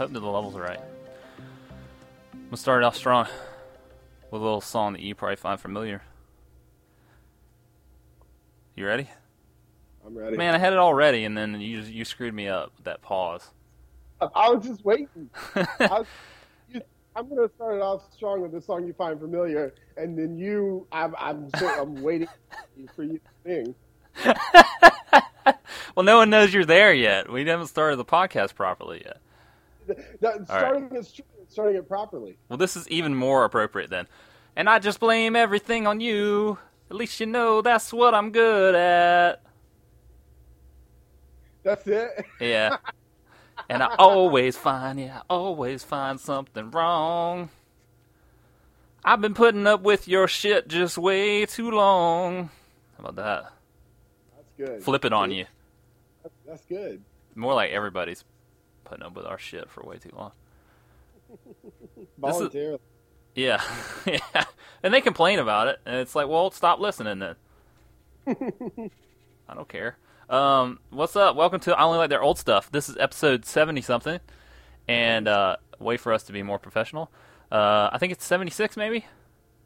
Here 0.00 0.08
we 0.08 0.14
go. 0.14 0.14
Hope 0.14 0.14
that 0.14 0.20
the 0.20 0.26
levels 0.26 0.56
are 0.56 0.62
right. 0.62 0.80
We'll 2.50 2.56
start 2.56 2.82
off 2.82 2.96
strong 2.96 3.26
with 4.30 4.40
a 4.40 4.44
little 4.44 4.60
song 4.60 4.94
that 4.94 5.02
you 5.02 5.14
probably 5.14 5.36
find 5.36 5.60
familiar. 5.60 6.02
You 8.76 8.86
ready? 8.86 9.08
I'm 10.06 10.16
ready. 10.16 10.36
Man, 10.36 10.54
I 10.54 10.58
had 10.58 10.72
it 10.72 10.78
all 10.78 10.94
ready, 10.94 11.24
and 11.24 11.36
then 11.36 11.60
you 11.60 11.80
you 11.80 12.04
screwed 12.04 12.32
me 12.34 12.48
up 12.48 12.72
with 12.76 12.84
that 12.84 13.02
pause. 13.02 13.50
I 14.20 14.50
was 14.50 14.66
just 14.66 14.84
waiting. 14.84 15.30
Was, 15.80 16.06
you, 16.68 16.82
I'm 17.16 17.28
going 17.28 17.48
to 17.48 17.54
start 17.54 17.76
it 17.76 17.82
off 17.82 18.02
strong 18.14 18.42
with 18.42 18.52
the 18.52 18.60
song 18.60 18.86
you 18.86 18.92
find 18.92 19.18
familiar, 19.18 19.74
and 19.96 20.18
then 20.18 20.36
you, 20.36 20.86
I'm, 20.92 21.14
I'm, 21.18 21.48
so, 21.56 21.68
I'm 21.68 22.02
waiting 22.02 22.28
for 22.94 23.02
you 23.02 23.18
to 23.18 23.30
sing. 23.46 23.74
well, 25.94 26.04
no 26.04 26.18
one 26.18 26.28
knows 26.28 26.52
you're 26.52 26.66
there 26.66 26.92
yet. 26.92 27.32
We 27.32 27.46
haven't 27.46 27.68
started 27.68 27.96
the 27.96 28.04
podcast 28.04 28.54
properly 28.54 29.02
yet. 29.06 29.22
That, 30.20 30.44
starting, 30.46 30.88
it, 30.94 31.20
starting 31.48 31.76
it 31.76 31.88
properly. 31.88 32.38
Well, 32.48 32.56
this 32.56 32.76
is 32.76 32.88
even 32.88 33.14
more 33.14 33.44
appropriate 33.44 33.90
then. 33.90 34.06
And 34.56 34.68
I 34.68 34.78
just 34.78 35.00
blame 35.00 35.36
everything 35.36 35.86
on 35.86 36.00
you. 36.00 36.58
At 36.90 36.96
least 36.96 37.20
you 37.20 37.26
know 37.26 37.62
that's 37.62 37.92
what 37.92 38.14
I'm 38.14 38.32
good 38.32 38.74
at. 38.74 39.42
That's 41.62 41.86
it? 41.86 42.24
Yeah. 42.40 42.76
and 43.68 43.82
I 43.82 43.94
always 43.98 44.56
find, 44.56 44.98
yeah, 44.98 45.18
I 45.18 45.22
always 45.28 45.84
find 45.84 46.18
something 46.18 46.70
wrong. 46.70 47.50
I've 49.04 49.20
been 49.20 49.34
putting 49.34 49.66
up 49.66 49.82
with 49.82 50.08
your 50.08 50.28
shit 50.28 50.68
just 50.68 50.98
way 50.98 51.46
too 51.46 51.70
long. 51.70 52.50
How 52.96 53.08
about 53.08 53.16
that? 53.16 53.52
That's 54.36 54.70
good. 54.70 54.82
Flip 54.82 55.04
it 55.04 55.12
on 55.12 55.30
you. 55.30 55.46
That's 56.46 56.64
good. 56.66 57.02
More 57.34 57.54
like 57.54 57.70
everybody's 57.70 58.24
putting 58.90 59.06
up 59.06 59.14
with 59.14 59.24
our 59.24 59.38
shit 59.38 59.70
for 59.70 59.84
way 59.84 59.98
too 59.98 60.10
long. 60.16 60.32
Voluntarily. 62.18 62.74
Is, 62.74 62.80
yeah, 63.36 63.62
yeah. 64.06 64.44
And 64.82 64.92
they 64.92 65.00
complain 65.00 65.38
about 65.38 65.68
it, 65.68 65.78
and 65.86 65.94
it's 65.96 66.16
like, 66.16 66.26
well, 66.26 66.50
stop 66.50 66.80
listening 66.80 67.20
then. 67.20 67.36
I 69.48 69.54
don't 69.54 69.68
care. 69.68 69.96
Um, 70.28 70.80
what's 70.90 71.14
up? 71.14 71.36
Welcome 71.36 71.60
to 71.60 71.78
I 71.78 71.84
Only 71.84 71.98
Like 71.98 72.10
Their 72.10 72.20
Old 72.20 72.36
Stuff. 72.36 72.72
This 72.72 72.88
is 72.88 72.96
episode 72.98 73.44
70 73.44 73.80
something. 73.82 74.18
And 74.88 75.28
uh, 75.28 75.56
way 75.78 75.96
for 75.96 76.12
us 76.12 76.24
to 76.24 76.32
be 76.32 76.42
more 76.42 76.58
professional. 76.58 77.12
Uh, 77.52 77.90
I 77.92 77.98
think 77.98 78.12
it's 78.12 78.24
76 78.24 78.76
maybe? 78.76 79.06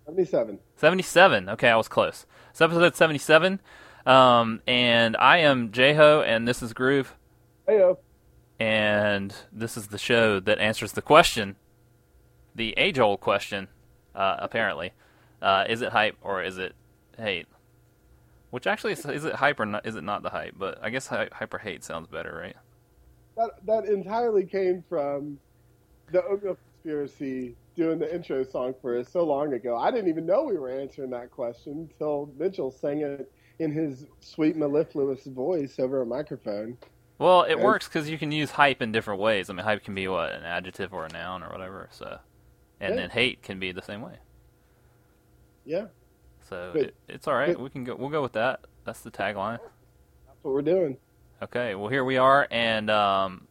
77. 0.05 0.59
77. 0.77 1.49
Okay, 1.49 1.71
I 1.71 1.77
was 1.77 1.89
close. 1.89 2.27
It's 2.51 2.61
episode 2.61 2.95
77. 2.95 3.61
Um, 4.05 4.61
and 4.67 5.17
I 5.17 5.39
am 5.39 5.71
Jeho, 5.71 6.23
and 6.27 6.47
this 6.47 6.63
is 6.63 6.75
Groove. 6.75 7.17
Heyo. 7.67 7.97
And 8.59 9.35
this 9.53 9.77
is 9.77 9.89
the 9.89 9.99
show 9.99 10.41
that 10.41 10.59
answers 10.59 10.93
the 10.93 11.03
question, 11.03 11.57
the 12.55 12.75
age 12.77 12.99
old 12.99 13.21
question, 13.21 13.69
uh, 14.15 14.37
apparently. 14.39 14.93
Uh, 15.43 15.65
is 15.69 15.83
it 15.83 15.93
hype 15.93 16.17
or 16.23 16.43
is 16.43 16.59
it 16.59 16.75
hate? 17.19 17.47
Which 18.51 18.67
actually 18.67 18.93
is, 18.93 19.05
is 19.05 19.25
it 19.25 19.35
hype 19.35 19.59
or 19.59 19.67
not, 19.67 19.85
is 19.85 19.97
it 19.97 20.05
not 20.05 20.23
the 20.23 20.31
hype? 20.31 20.55
But 20.57 20.79
I 20.83 20.91
guess 20.91 21.09
hyper 21.09 21.59
hate 21.59 21.83
sounds 21.83 22.07
better, 22.07 22.39
right? 22.41 22.57
That 23.37 23.67
that 23.67 23.85
entirely 23.87 24.45
came 24.45 24.85
from 24.89 25.39
the 26.13 26.23
Oatmeal 26.25 26.57
Conspiracy 26.57 27.57
doing 27.75 27.99
the 27.99 28.15
intro 28.15 28.45
song 28.45 28.75
for 28.81 28.97
us 28.97 29.09
so 29.09 29.25
long 29.25 29.53
ago. 29.55 29.77
I 29.77 29.91
didn't 29.91 30.09
even 30.09 30.25
know 30.25 30.45
we 30.45 30.57
were 30.57 30.71
answering 30.71 31.11
that 31.11 31.33
question 31.33 31.89
until 31.91 32.31
Mitchell 32.39 32.71
sang 32.71 33.01
it 33.01 33.31
in 33.59 33.73
his 33.73 34.07
sweet 34.21 34.57
mellifluous 34.57 35.25
voice 35.25 35.79
over 35.79 36.03
a 36.03 36.07
microphone. 36.07 36.77
Well, 37.19 37.43
it 37.43 37.59
works 37.59 37.87
because 37.87 38.11
you 38.11 38.19
can 38.19 38.33
use 38.33 38.51
hype 38.51 38.83
in 38.83 38.91
different 38.91 39.21
ways. 39.21 39.49
I 39.49 39.53
mean, 39.53 39.65
hype 39.65 39.85
can 39.85 39.95
be 39.95 40.09
what 40.09 40.33
an 40.33 40.43
adjective 40.43 40.93
or 40.93 41.07
a 41.07 41.13
noun 41.13 41.43
or 41.43 41.51
whatever. 41.51 41.89
So, 41.93 42.19
and 42.81 42.95
yeah. 42.95 43.01
then 43.01 43.11
hate 43.11 43.43
can 43.43 43.61
be 43.61 43.73
the 43.73 43.83
same 43.83 44.03
way. 44.03 44.19
Yeah, 45.65 45.87
so 46.49 46.73
it, 46.75 46.95
it's 47.09 47.27
all 47.27 47.35
right. 47.35 47.59
We 47.59 47.71
can 47.71 47.85
go. 47.85 47.95
We'll 47.95 48.11
go 48.11 48.23
with 48.23 48.33
that. 48.33 48.61
That's 48.85 49.01
the 49.01 49.11
tagline. 49.11 49.59
That's 50.27 50.39
what 50.43 50.55
we're 50.55 50.63
doing. 50.63 50.99
Okay. 51.43 51.75
Well, 51.75 51.89
here 51.89 52.05
we 52.05 52.17
are, 52.17 52.47
and 52.51 52.91
um, 52.91 53.47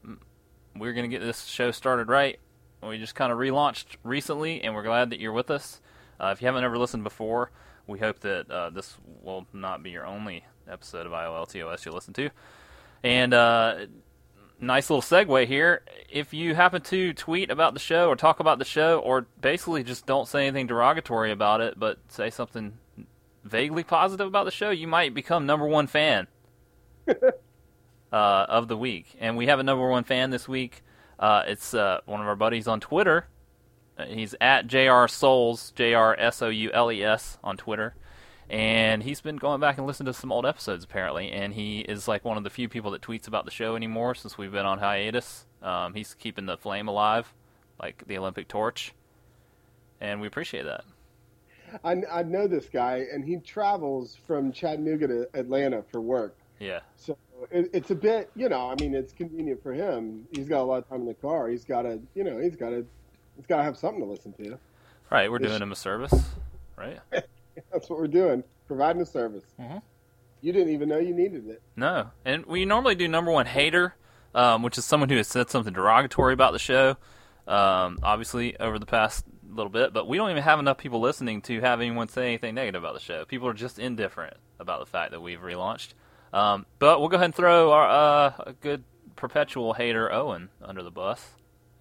we're 0.75 0.93
gonna 0.93 1.07
get 1.07 1.21
this 1.21 1.45
show 1.45 1.71
started 1.71 2.09
right. 2.09 2.39
We 2.81 2.97
just 2.97 3.15
kind 3.15 3.31
of 3.31 3.37
relaunched 3.37 3.95
recently, 4.03 4.61
and 4.61 4.75
we're 4.75 4.83
glad 4.83 5.09
that 5.11 5.19
you're 5.19 5.31
with 5.31 5.49
us. 5.49 5.79
Uh, 6.19 6.33
if 6.35 6.41
you 6.41 6.47
haven't 6.47 6.63
ever 6.63 6.77
listened 6.77 7.03
before, 7.03 7.51
we 7.87 7.99
hope 7.99 8.19
that 8.19 8.51
uh, 8.51 8.69
this 8.69 8.97
will 9.21 9.47
not 9.53 9.81
be 9.81 9.89
your 9.89 10.05
only 10.05 10.45
episode 10.69 11.05
of 11.05 11.13
IOLTOS 11.13 11.85
you 11.85 11.93
listen 11.93 12.13
to. 12.13 12.29
And 13.03 13.33
uh, 13.33 13.85
nice 14.59 14.89
little 14.89 15.01
segue 15.01 15.45
here. 15.47 15.83
If 16.09 16.33
you 16.33 16.55
happen 16.55 16.81
to 16.83 17.13
tweet 17.13 17.51
about 17.51 17.73
the 17.73 17.79
show 17.79 18.07
or 18.07 18.15
talk 18.15 18.39
about 18.39 18.59
the 18.59 18.65
show, 18.65 18.99
or 18.99 19.27
basically 19.39 19.83
just 19.83 20.05
don't 20.05 20.27
say 20.27 20.47
anything 20.47 20.67
derogatory 20.67 21.31
about 21.31 21.61
it, 21.61 21.77
but 21.77 21.99
say 22.07 22.29
something 22.29 22.77
vaguely 23.43 23.83
positive 23.83 24.27
about 24.27 24.45
the 24.45 24.51
show, 24.51 24.69
you 24.69 24.87
might 24.87 25.13
become 25.13 25.45
number 25.45 25.67
one 25.67 25.87
fan 25.87 26.27
uh, 27.07 27.15
of 28.11 28.67
the 28.67 28.77
week. 28.77 29.15
And 29.19 29.35
we 29.35 29.47
have 29.47 29.59
a 29.59 29.63
number 29.63 29.87
one 29.87 30.03
fan 30.03 30.29
this 30.29 30.47
week. 30.47 30.83
Uh, 31.19 31.43
it's 31.47 31.73
uh, 31.73 31.99
one 32.05 32.21
of 32.21 32.27
our 32.27 32.35
buddies 32.35 32.67
on 32.67 32.79
Twitter. 32.79 33.27
Uh, 33.97 34.05
he's 34.05 34.33
at 34.41 34.67
Jr 34.67 35.07
Soules, 35.07 35.71
J 35.75 35.93
R 35.93 36.15
S 36.17 36.41
O 36.41 36.49
U 36.49 36.71
L 36.71 36.91
E 36.91 37.03
S 37.03 37.37
on 37.43 37.57
Twitter, 37.57 37.95
and 38.53 39.01
he's 39.01 39.19
been 39.19 39.37
going 39.37 39.59
back 39.59 39.79
and 39.79 39.87
listening 39.87 40.05
to 40.05 40.13
some 40.13 40.31
old 40.31 40.45
episodes 40.45 40.83
apparently. 40.83 41.31
And 41.31 41.55
he 41.55 41.79
is 41.79 42.07
like 42.07 42.23
one 42.23 42.37
of 42.37 42.43
the 42.43 42.51
few 42.51 42.69
people 42.69 42.91
that 42.91 43.01
tweets 43.01 43.27
about 43.27 43.45
the 43.45 43.51
show 43.51 43.75
anymore 43.75 44.13
since 44.13 44.37
we've 44.37 44.51
been 44.51 44.67
on 44.67 44.77
hiatus. 44.77 45.47
Um, 45.63 45.95
he's 45.95 46.13
keeping 46.13 46.45
the 46.45 46.55
flame 46.55 46.87
alive, 46.87 47.33
like 47.81 48.03
the 48.05 48.15
Olympic 48.15 48.47
torch, 48.47 48.93
and 49.99 50.21
we 50.21 50.27
appreciate 50.27 50.65
that. 50.65 50.83
I, 51.83 52.03
I 52.11 52.21
know 52.21 52.45
this 52.45 52.69
guy, 52.69 53.07
and 53.11 53.25
he 53.25 53.37
travels 53.37 54.15
from 54.27 54.51
Chattanooga 54.51 55.07
to 55.07 55.29
Atlanta 55.33 55.83
for 55.91 55.99
work. 55.99 56.37
Yeah. 56.59 56.81
So 56.95 57.17
it, 57.49 57.71
it's 57.73 57.89
a 57.89 57.95
bit, 57.95 58.29
you 58.35 58.49
know, 58.49 58.69
I 58.69 58.75
mean, 58.79 58.93
it's 58.93 59.13
convenient 59.13 59.63
for 59.63 59.73
him. 59.73 60.27
He's 60.31 60.47
got 60.47 60.61
a 60.61 60.63
lot 60.65 60.77
of 60.77 60.89
time 60.89 61.01
in 61.01 61.07
the 61.07 61.15
car. 61.15 61.47
He's 61.47 61.65
got 61.65 61.83
to, 61.83 61.99
you 62.13 62.23
know, 62.23 62.37
he's 62.37 62.55
got 62.55 62.69
to, 62.69 62.85
he's 63.35 63.47
got 63.47 63.57
to 63.57 63.63
have 63.63 63.77
something 63.77 64.01
to 64.01 64.05
listen 64.05 64.33
to. 64.33 64.59
Right. 65.09 65.31
We're 65.31 65.39
doing 65.39 65.59
him 65.59 65.71
a 65.71 65.75
service, 65.75 66.13
right? 66.77 66.99
That's 67.71 67.89
what 67.89 67.99
we're 67.99 68.07
doing, 68.07 68.43
providing 68.67 69.01
a 69.01 69.05
service. 69.05 69.43
Mm-hmm. 69.59 69.77
You 70.41 70.51
didn't 70.51 70.73
even 70.73 70.89
know 70.89 70.97
you 70.97 71.13
needed 71.13 71.47
it. 71.47 71.61
No, 71.75 72.09
and 72.25 72.45
we 72.45 72.65
normally 72.65 72.95
do 72.95 73.07
number 73.07 73.31
one 73.31 73.45
hater, 73.45 73.95
um, 74.35 74.61
which 74.61 74.77
is 74.77 74.85
someone 74.85 75.09
who 75.09 75.17
has 75.17 75.27
said 75.27 75.49
something 75.49 75.73
derogatory 75.73 76.33
about 76.33 76.51
the 76.51 76.59
show. 76.59 76.97
Um, 77.47 77.99
obviously, 78.03 78.57
over 78.59 78.77
the 78.77 78.85
past 78.85 79.25
little 79.49 79.69
bit, 79.69 79.93
but 79.93 80.07
we 80.07 80.17
don't 80.17 80.31
even 80.31 80.43
have 80.43 80.59
enough 80.59 80.77
people 80.77 80.99
listening 80.99 81.41
to 81.43 81.61
have 81.61 81.79
anyone 81.79 82.07
say 82.07 82.27
anything 82.27 82.55
negative 82.55 82.83
about 82.83 82.93
the 82.93 82.99
show. 82.99 83.25
People 83.25 83.47
are 83.47 83.53
just 83.53 83.79
indifferent 83.79 84.35
about 84.59 84.79
the 84.79 84.85
fact 84.85 85.11
that 85.11 85.21
we've 85.21 85.39
relaunched. 85.39 85.93
Um, 86.33 86.65
but 86.79 86.99
we'll 86.99 87.09
go 87.09 87.15
ahead 87.15 87.25
and 87.25 87.35
throw 87.35 87.71
our 87.71 87.87
uh, 87.87 88.53
good 88.61 88.83
perpetual 89.15 89.73
hater 89.73 90.11
Owen 90.11 90.49
under 90.61 90.83
the 90.83 90.91
bus. 90.91 91.23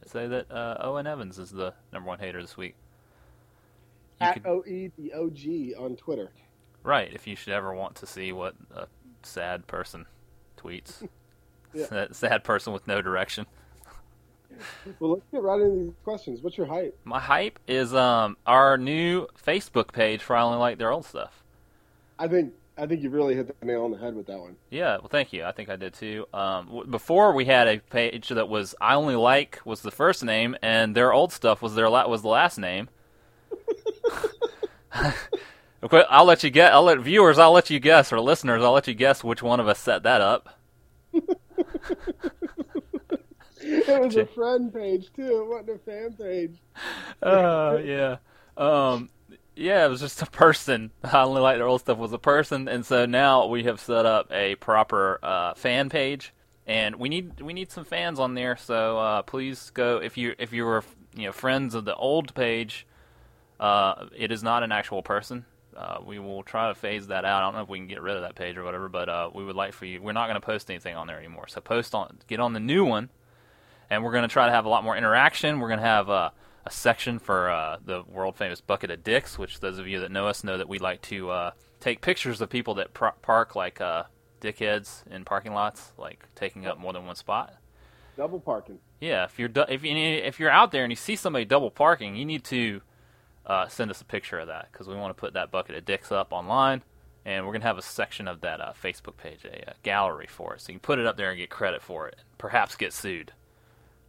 Say 0.07 0.27
that 0.27 0.51
uh, 0.51 0.77
Owen 0.81 1.07
Evans 1.07 1.39
is 1.39 1.51
the 1.51 1.75
number 1.93 2.09
one 2.09 2.19
hater 2.19 2.43
this 2.43 2.57
week. 2.57 2.75
At 4.23 4.35
could... 4.35 4.47
OE 4.47 4.91
the 4.97 5.13
OG 5.15 5.83
on 5.83 5.97
Twitter. 5.97 6.31
Right, 6.83 7.13
if 7.13 7.27
you 7.27 7.37
should 7.37 7.53
ever 7.53 7.75
want 7.75 7.97
to 7.97 8.07
see 8.07 8.33
what 8.33 8.55
a 8.75 8.87
sad 9.23 9.67
person 9.67 10.07
tweets. 10.57 11.07
yeah. 11.75 12.07
sad 12.11 12.45
person 12.45 12.73
with 12.73 12.87
no 12.87 13.01
direction 13.01 13.47
well, 15.01 15.13
let's 15.13 15.25
get 15.31 15.43
right 15.43 15.61
into 15.61 15.85
these 15.85 15.95
questions. 16.05 16.41
What's 16.43 16.57
your 16.57 16.67
hype? 16.67 16.99
My 17.05 17.21
hype 17.21 17.59
is 17.67 17.95
um 17.95 18.37
our 18.47 18.79
new 18.79 19.27
Facebook 19.45 19.93
page 19.93 20.23
for 20.23 20.37
I 20.37 20.43
only 20.43 20.59
like 20.59 20.79
their 20.79 20.91
old 20.91 21.05
stuff. 21.05 21.43
I 22.19 22.29
think 22.29 22.55
I 22.77 22.87
think 22.87 23.03
you 23.03 23.11
really 23.11 23.35
hit 23.35 23.49
the 23.61 23.67
nail 23.67 23.85
on 23.85 23.91
the 23.91 23.99
head 23.99 24.15
with 24.15 24.27
that 24.27 24.39
one. 24.39 24.57
Yeah, 24.71 24.97
well, 24.99 25.09
thank 25.09 25.33
you. 25.33 25.45
I 25.45 25.53
think 25.53 25.69
I 25.69 25.77
did 25.77 25.93
too. 25.93 26.27
Um, 26.33 26.67
w- 26.67 26.87
before 26.87 27.35
we 27.35 27.45
had 27.45 27.69
a 27.69 27.79
page 27.79 28.29
that 28.29 28.49
was 28.49 28.75
I 28.81 28.95
only 28.95 29.17
like 29.17 29.61
was 29.65 29.83
the 29.83 29.91
first 29.91 30.25
name, 30.25 30.57
and 30.63 30.95
their 30.95 31.13
old 31.13 31.33
stuff 31.33 31.61
was 31.63 31.75
their 31.75 31.91
la- 31.91 32.07
was 32.07 32.23
the 32.23 32.29
last 32.29 32.59
name. 32.59 32.89
I'll 36.09 36.25
let 36.25 36.44
you 36.44 36.50
get. 36.50 36.73
I'll 36.73 36.85
let 36.85 37.00
viewers. 37.00 37.38
I'll 37.38 37.53
let 37.53 37.70
you 37.70 37.81
guess, 37.81 38.12
or 38.12 38.20
listeners. 38.20 38.62
I'll 38.62 38.73
let 38.73 38.87
you 38.88 38.94
guess 38.94 39.25
which 39.25 39.43
one 39.43 39.61
of 39.61 39.69
us 39.69 39.79
set 39.79 40.03
that 40.05 40.20
up. 40.20 40.59
it 41.12 41.26
was 43.61 44.17
a 44.17 44.26
friend 44.26 44.73
page 44.73 45.12
too. 45.14 45.43
It 45.43 45.49
wasn't 45.49 45.70
a 45.70 45.79
fan 45.79 46.12
page. 46.14 46.56
uh, 47.23 47.79
yeah. 47.82 48.17
Um, 48.56 49.11
yeah, 49.56 49.85
it 49.85 49.88
was 49.88 50.00
just 50.00 50.23
a 50.23 50.26
person. 50.26 50.91
I 51.05 51.23
only 51.23 51.41
like 51.41 51.59
the 51.59 51.64
old 51.64 51.81
stuff 51.81 51.99
was 51.99 52.12
a 52.12 52.19
person, 52.19 52.69
and 52.69 52.85
so 52.87 53.06
now 53.06 53.47
we 53.47 53.64
have 53.64 53.81
set 53.81 54.06
up 54.06 54.31
a 54.31 54.55
proper 54.56 55.19
uh, 55.23 55.55
fan 55.55 55.88
page, 55.88 56.32
and 56.67 56.97
we 56.97 57.09
need 57.09 57.41
we 57.41 57.53
need 57.53 57.70
some 57.70 57.85
fans 57.85 58.19
on 58.19 58.35
there. 58.35 58.56
So 58.56 58.99
uh, 58.99 59.23
please 59.23 59.70
go 59.70 59.99
if 59.99 60.17
you 60.17 60.35
if 60.38 60.53
you 60.53 60.64
were 60.64 60.85
you 61.14 61.26
know 61.26 61.32
friends 61.32 61.75
of 61.75 61.85
the 61.85 61.94
old 61.97 62.35
page. 62.35 62.87
Uh, 63.62 64.06
it 64.17 64.32
is 64.32 64.43
not 64.43 64.64
an 64.64 64.73
actual 64.73 65.03
person. 65.03 65.44
Uh, 65.76 65.99
we 66.05 66.19
will 66.19 66.43
try 66.43 66.69
to 66.69 66.75
phase 66.75 67.06
that 67.06 67.25
out. 67.25 67.43
I 67.43 67.47
don't 67.47 67.55
know 67.55 67.62
if 67.62 67.69
we 67.69 67.79
can 67.79 67.87
get 67.87 68.03
rid 68.03 68.17
of 68.17 68.23
that 68.23 68.35
page 68.35 68.56
or 68.56 68.64
whatever, 68.64 68.88
but 68.88 69.09
uh, 69.09 69.31
we 69.32 69.44
would 69.44 69.55
like 69.55 69.73
for 69.73 69.85
you. 69.85 70.03
We're 70.03 70.12
not 70.12 70.26
going 70.26 70.41
to 70.41 70.44
post 70.44 70.69
anything 70.69 70.97
on 70.97 71.06
there 71.06 71.17
anymore. 71.17 71.47
So 71.47 71.61
post 71.61 71.94
on, 71.94 72.19
get 72.26 72.41
on 72.41 72.55
the 72.55 72.61
new 72.61 72.85
one, 72.85 73.09
and 73.88 74.03
we're 74.03 74.11
going 74.11 74.23
to 74.23 74.29
try 74.29 74.47
to 74.47 74.53
have 74.53 74.64
a 74.64 74.69
lot 74.69 74.82
more 74.82 74.97
interaction. 74.97 75.61
We're 75.61 75.69
going 75.69 75.79
to 75.79 75.87
have 75.87 76.11
uh, 76.11 76.31
a 76.67 76.70
section 76.73 77.20
for 77.20 77.50
uh, 77.50 77.76
the 77.85 78.03
world 78.03 78.35
famous 78.37 78.61
bucket 78.61 78.91
of 78.91 79.05
dicks, 79.05 79.38
which 79.38 79.61
those 79.61 79.79
of 79.79 79.87
you 79.87 80.00
that 80.00 80.11
know 80.11 80.26
us 80.26 80.43
know 80.43 80.59
that 80.59 80.69
we 80.69 80.81
like 80.81 81.00
to 81.03 81.31
uh, 81.31 81.50
take 81.79 82.00
pictures 82.00 82.41
of 82.41 82.50
people 82.50 82.75
that 82.75 82.93
pr- 82.93 83.17
park 83.23 83.55
like 83.55 83.81
uh, 83.81 84.03
dickheads 84.41 85.06
in 85.06 85.25
parking 85.25 85.55
lots, 85.55 85.93
like 85.97 86.26
taking 86.35 86.67
up 86.67 86.79
more 86.79 86.93
than 86.93 87.06
one 87.06 87.14
spot. 87.14 87.55
Double 88.17 88.41
parking. 88.41 88.81
Yeah, 89.00 89.25
if 89.25 89.38
you're 89.38 89.49
du- 89.49 89.73
if 89.73 89.85
you 89.85 89.97
if 89.97 90.41
you're 90.41 90.50
out 90.50 90.73
there 90.73 90.82
and 90.82 90.91
you 90.93 90.97
see 90.97 91.17
somebody 91.17 91.44
double 91.44 91.70
parking, 91.70 92.17
you 92.17 92.25
need 92.25 92.44
to 92.44 92.82
uh, 93.47 93.69
send 93.69 93.91
us 93.91 94.00
a 94.00 94.05
picture 94.05 94.39
of 94.39 94.47
that 94.49 94.69
because 94.73 94.89
we 94.89 94.94
want 94.94 95.15
to 95.15 95.21
put 95.21 95.35
that 95.35 95.50
bucket 95.50 95.77
of 95.77 95.85
dicks 95.85 96.12
up 96.12 96.33
online, 96.33 96.83
and 97.25 97.47
we're 97.47 97.53
gonna 97.53 97.65
have 97.65 97.79
a 97.79 97.83
section 97.83 98.29
of 98.29 98.41
that 98.43 98.61
uh, 98.61 98.73
Facebook 98.81 99.17
page, 99.17 99.44
a, 99.44 99.71
a 99.71 99.75
gallery 99.83 100.27
for 100.29 100.55
it, 100.55 100.61
so 100.61 100.69
you 100.73 100.75
can 100.79 100.81
put 100.81 100.99
it 100.99 101.06
up 101.06 101.17
there 101.17 101.31
and 101.31 101.39
get 101.39 101.50
credit 101.50 101.83
for 101.83 102.09
it, 102.09 102.17
perhaps 102.39 102.75
get 102.77 102.93
sued. 102.93 103.33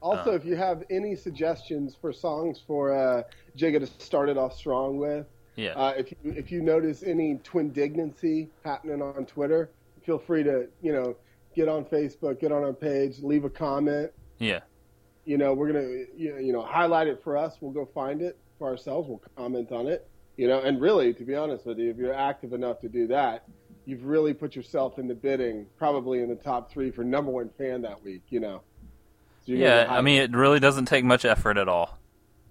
Also, 0.01 0.31
Uh. 0.31 0.35
if 0.35 0.45
you 0.45 0.55
have 0.55 0.83
any 0.89 1.15
suggestions 1.15 1.95
for 1.99 2.11
songs 2.11 2.61
for 2.67 2.91
uh, 2.93 3.23
Jigga 3.57 3.79
to 3.79 3.87
start 4.03 4.29
it 4.29 4.37
off 4.37 4.53
strong 4.55 4.97
with, 4.97 5.25
Yeah, 5.55 5.71
uh, 5.75 5.93
if 5.97 6.11
you 6.11 6.17
if 6.33 6.51
you 6.51 6.61
notice 6.61 7.03
any 7.03 7.39
twin 7.43 7.71
dignancy 7.71 8.49
happening 8.65 9.01
on 9.01 9.25
Twitter, 9.25 9.69
feel 10.05 10.19
free 10.19 10.43
to 10.43 10.67
you 10.81 10.91
know 10.93 11.15
get 11.55 11.69
on 11.69 11.85
Facebook, 11.85 12.39
get 12.39 12.51
on 12.51 12.63
our 12.63 12.73
page, 12.73 13.19
leave 13.21 13.45
a 13.45 13.49
comment. 13.49 14.11
yeah, 14.39 14.61
You 15.25 15.37
know, 15.37 15.53
we're 15.53 15.67
gonna 15.71 15.87
you 16.15 16.37
you 16.37 16.51
know 16.53 16.61
highlight 16.63 17.07
it 17.07 17.21
for 17.23 17.37
us. 17.37 17.57
We'll 17.61 17.71
go 17.71 17.85
find 17.85 18.21
it 18.21 18.37
for 18.63 18.69
ourselves. 18.69 19.09
We'll 19.09 19.21
comment 19.35 19.73
on 19.73 19.87
it. 19.87 20.07
You 20.37 20.47
know, 20.47 20.61
and 20.61 20.79
really, 20.79 21.13
to 21.15 21.25
be 21.25 21.35
honest 21.35 21.65
with 21.65 21.77
you, 21.79 21.91
if 21.91 21.97
you're 21.97 22.13
active 22.13 22.53
enough 22.53 22.79
to 22.79 22.87
do 22.87 23.07
that, 23.07 23.43
you've 23.85 24.05
really 24.05 24.33
put 24.33 24.55
yourself 24.55 24.97
in 24.97 25.07
the 25.09 25.13
bidding, 25.13 25.65
probably 25.77 26.21
in 26.21 26.29
the 26.29 26.35
top 26.35 26.71
three 26.71 26.89
for 26.89 27.03
number 27.03 27.29
one 27.29 27.49
fan 27.57 27.81
that 27.81 28.01
week. 28.01 28.21
You 28.29 28.39
know. 28.39 28.61
So 29.45 29.51
yeah. 29.51 29.87
I 29.89 29.99
mean, 29.99 30.21
it 30.21 30.31
really 30.31 30.61
doesn't 30.61 30.85
take 30.85 31.03
much 31.03 31.25
effort 31.25 31.57
at 31.57 31.67
all. 31.67 31.99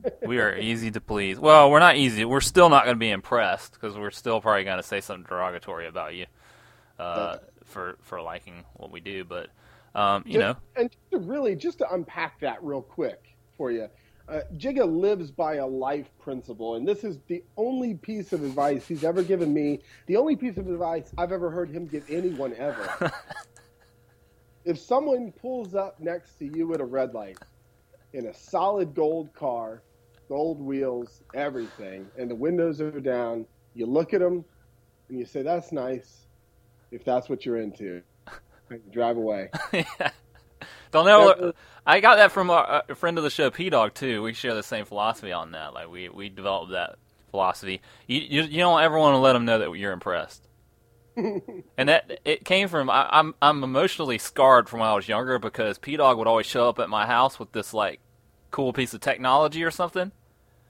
We 0.27 0.41
are 0.41 0.59
easy 0.59 0.91
to 0.91 1.01
please. 1.01 1.39
Well, 1.39 1.71
we're 1.71 1.79
not 1.79 1.97
easy. 1.97 2.25
We're 2.25 2.41
still 2.41 2.69
not 2.69 2.85
going 2.85 2.97
to 2.97 3.01
be 3.01 3.11
impressed 3.11 3.75
because 3.75 3.97
we're 3.97 4.11
still 4.11 4.41
probably 4.41 4.65
going 4.65 4.79
to 4.79 4.83
say 4.83 5.01
something 5.01 5.25
derogatory 5.29 5.87
about 5.87 6.17
you 6.17 6.27
uh, 6.99 7.37
for 7.65 7.97
for 8.03 8.21
liking 8.21 8.65
what 8.75 8.91
we 8.91 8.99
do. 8.99 9.23
But 9.25 9.51
um, 9.95 10.25
you 10.27 10.41
Just- 10.41 10.41
know, 10.41 10.57
and 10.75 10.91
just 10.91 11.11
to 11.13 11.19
really 11.19 11.55
just 11.55 11.79
to 11.79 11.93
unpack 11.93 12.41
that 12.41 12.63
real 12.65 12.83
quick 12.83 13.37
for 13.57 13.71
you 13.71 13.89
uh, 14.29 14.41
Jigga 14.57 14.85
lives 14.85 15.31
by 15.31 15.57
a 15.57 15.67
life 15.67 16.09
principle, 16.19 16.77
and 16.77 16.87
this 16.87 17.05
is 17.05 17.19
the 17.27 17.43
only 17.57 17.95
piece 17.95 18.33
of 18.33 18.43
advice 18.45 18.87
he's 18.87 19.05
ever 19.05 19.23
given 19.23 19.53
me. 19.53 19.81
The 20.07 20.17
only 20.17 20.37
piece 20.37 20.57
of 20.57 20.69
advice 20.69 21.13
I've 21.19 21.33
ever 21.33 21.51
heard 21.51 21.71
him 21.71 21.87
give 21.87 22.05
anyone 22.09 22.55
ever. 22.57 23.13
if 24.65 24.79
someone 24.79 25.33
pulls 25.33 25.75
up 25.75 25.99
next 26.01 26.39
to 26.39 26.45
you 26.47 26.73
at 26.75 26.81
a 26.81 26.85
red 26.85 27.15
light 27.15 27.39
in 28.13 28.27
a 28.27 28.35
solid 28.35 28.95
gold 28.95 29.33
car, 29.35 29.83
gold 30.29 30.61
wheels, 30.61 31.23
everything, 31.35 32.07
and 32.17 32.31
the 32.31 32.35
windows 32.35 32.81
are 32.81 33.01
down, 33.01 33.45
you 33.75 33.87
look 33.87 34.15
at 34.15 34.21
them 34.21 34.45
and 35.09 35.19
you 35.19 35.25
say, 35.25 35.43
"That's 35.43 35.73
nice." 35.73 36.27
If 36.91 37.05
that's 37.05 37.29
what 37.29 37.47
you're 37.47 37.57
into, 37.57 38.03
drive 38.93 39.17
away. 39.17 39.49
Don't 40.91 41.07
know. 41.07 41.35
Yeah. 41.39 41.51
I 41.87 42.01
got 42.01 42.17
that 42.17 42.33
from 42.33 42.51
a, 42.51 42.85
a 42.89 42.95
friend 42.95 43.19
of 43.19 43.25
the 43.25 43.31
show, 43.31 43.51
P 43.51 43.69
Dog, 43.71 43.95
too. 43.95 44.23
We 44.23 44.35
share 44.35 44.55
the 44.55 44.63
same 44.63 44.85
philosophy 44.85 45.33
on 45.33 45.53
that. 45.53 45.75
Like 45.75 45.91
we 45.91 46.09
we 46.09 46.29
developed 46.29 46.73
that 46.73 46.97
philosophy. 47.31 47.81
You 48.07 48.21
you, 48.21 48.43
you 48.43 48.59
don't 48.59 48.81
ever 48.83 48.99
want 48.99 49.15
to 49.15 49.19
let 49.19 49.33
them 49.33 49.45
know 49.45 49.59
that 49.59 49.73
you're 49.73 49.93
impressed. 49.93 50.49
and 51.17 51.89
that 51.89 52.21
it 52.25 52.45
came 52.45 52.69
from 52.69 52.89
I, 52.89 53.09
I'm 53.11 53.35
I'm 53.43 53.63
emotionally 53.65 54.17
scarred 54.19 54.69
from 54.69 54.81
when 54.81 54.89
I 54.89 54.95
was 54.95 55.09
younger 55.09 55.39
because 55.39 55.79
P 55.79 55.97
Dog 55.97 56.19
would 56.19 56.27
always 56.29 56.47
show 56.47 56.69
up 56.69 56.79
at 56.79 56.89
my 56.89 57.07
house 57.07 57.39
with 57.39 57.53
this 57.53 57.75
like 57.75 58.01
cool 58.51 58.73
piece 58.73 58.95
of 58.95 59.01
technology 59.01 59.65
or 59.65 59.71
something, 59.71 60.13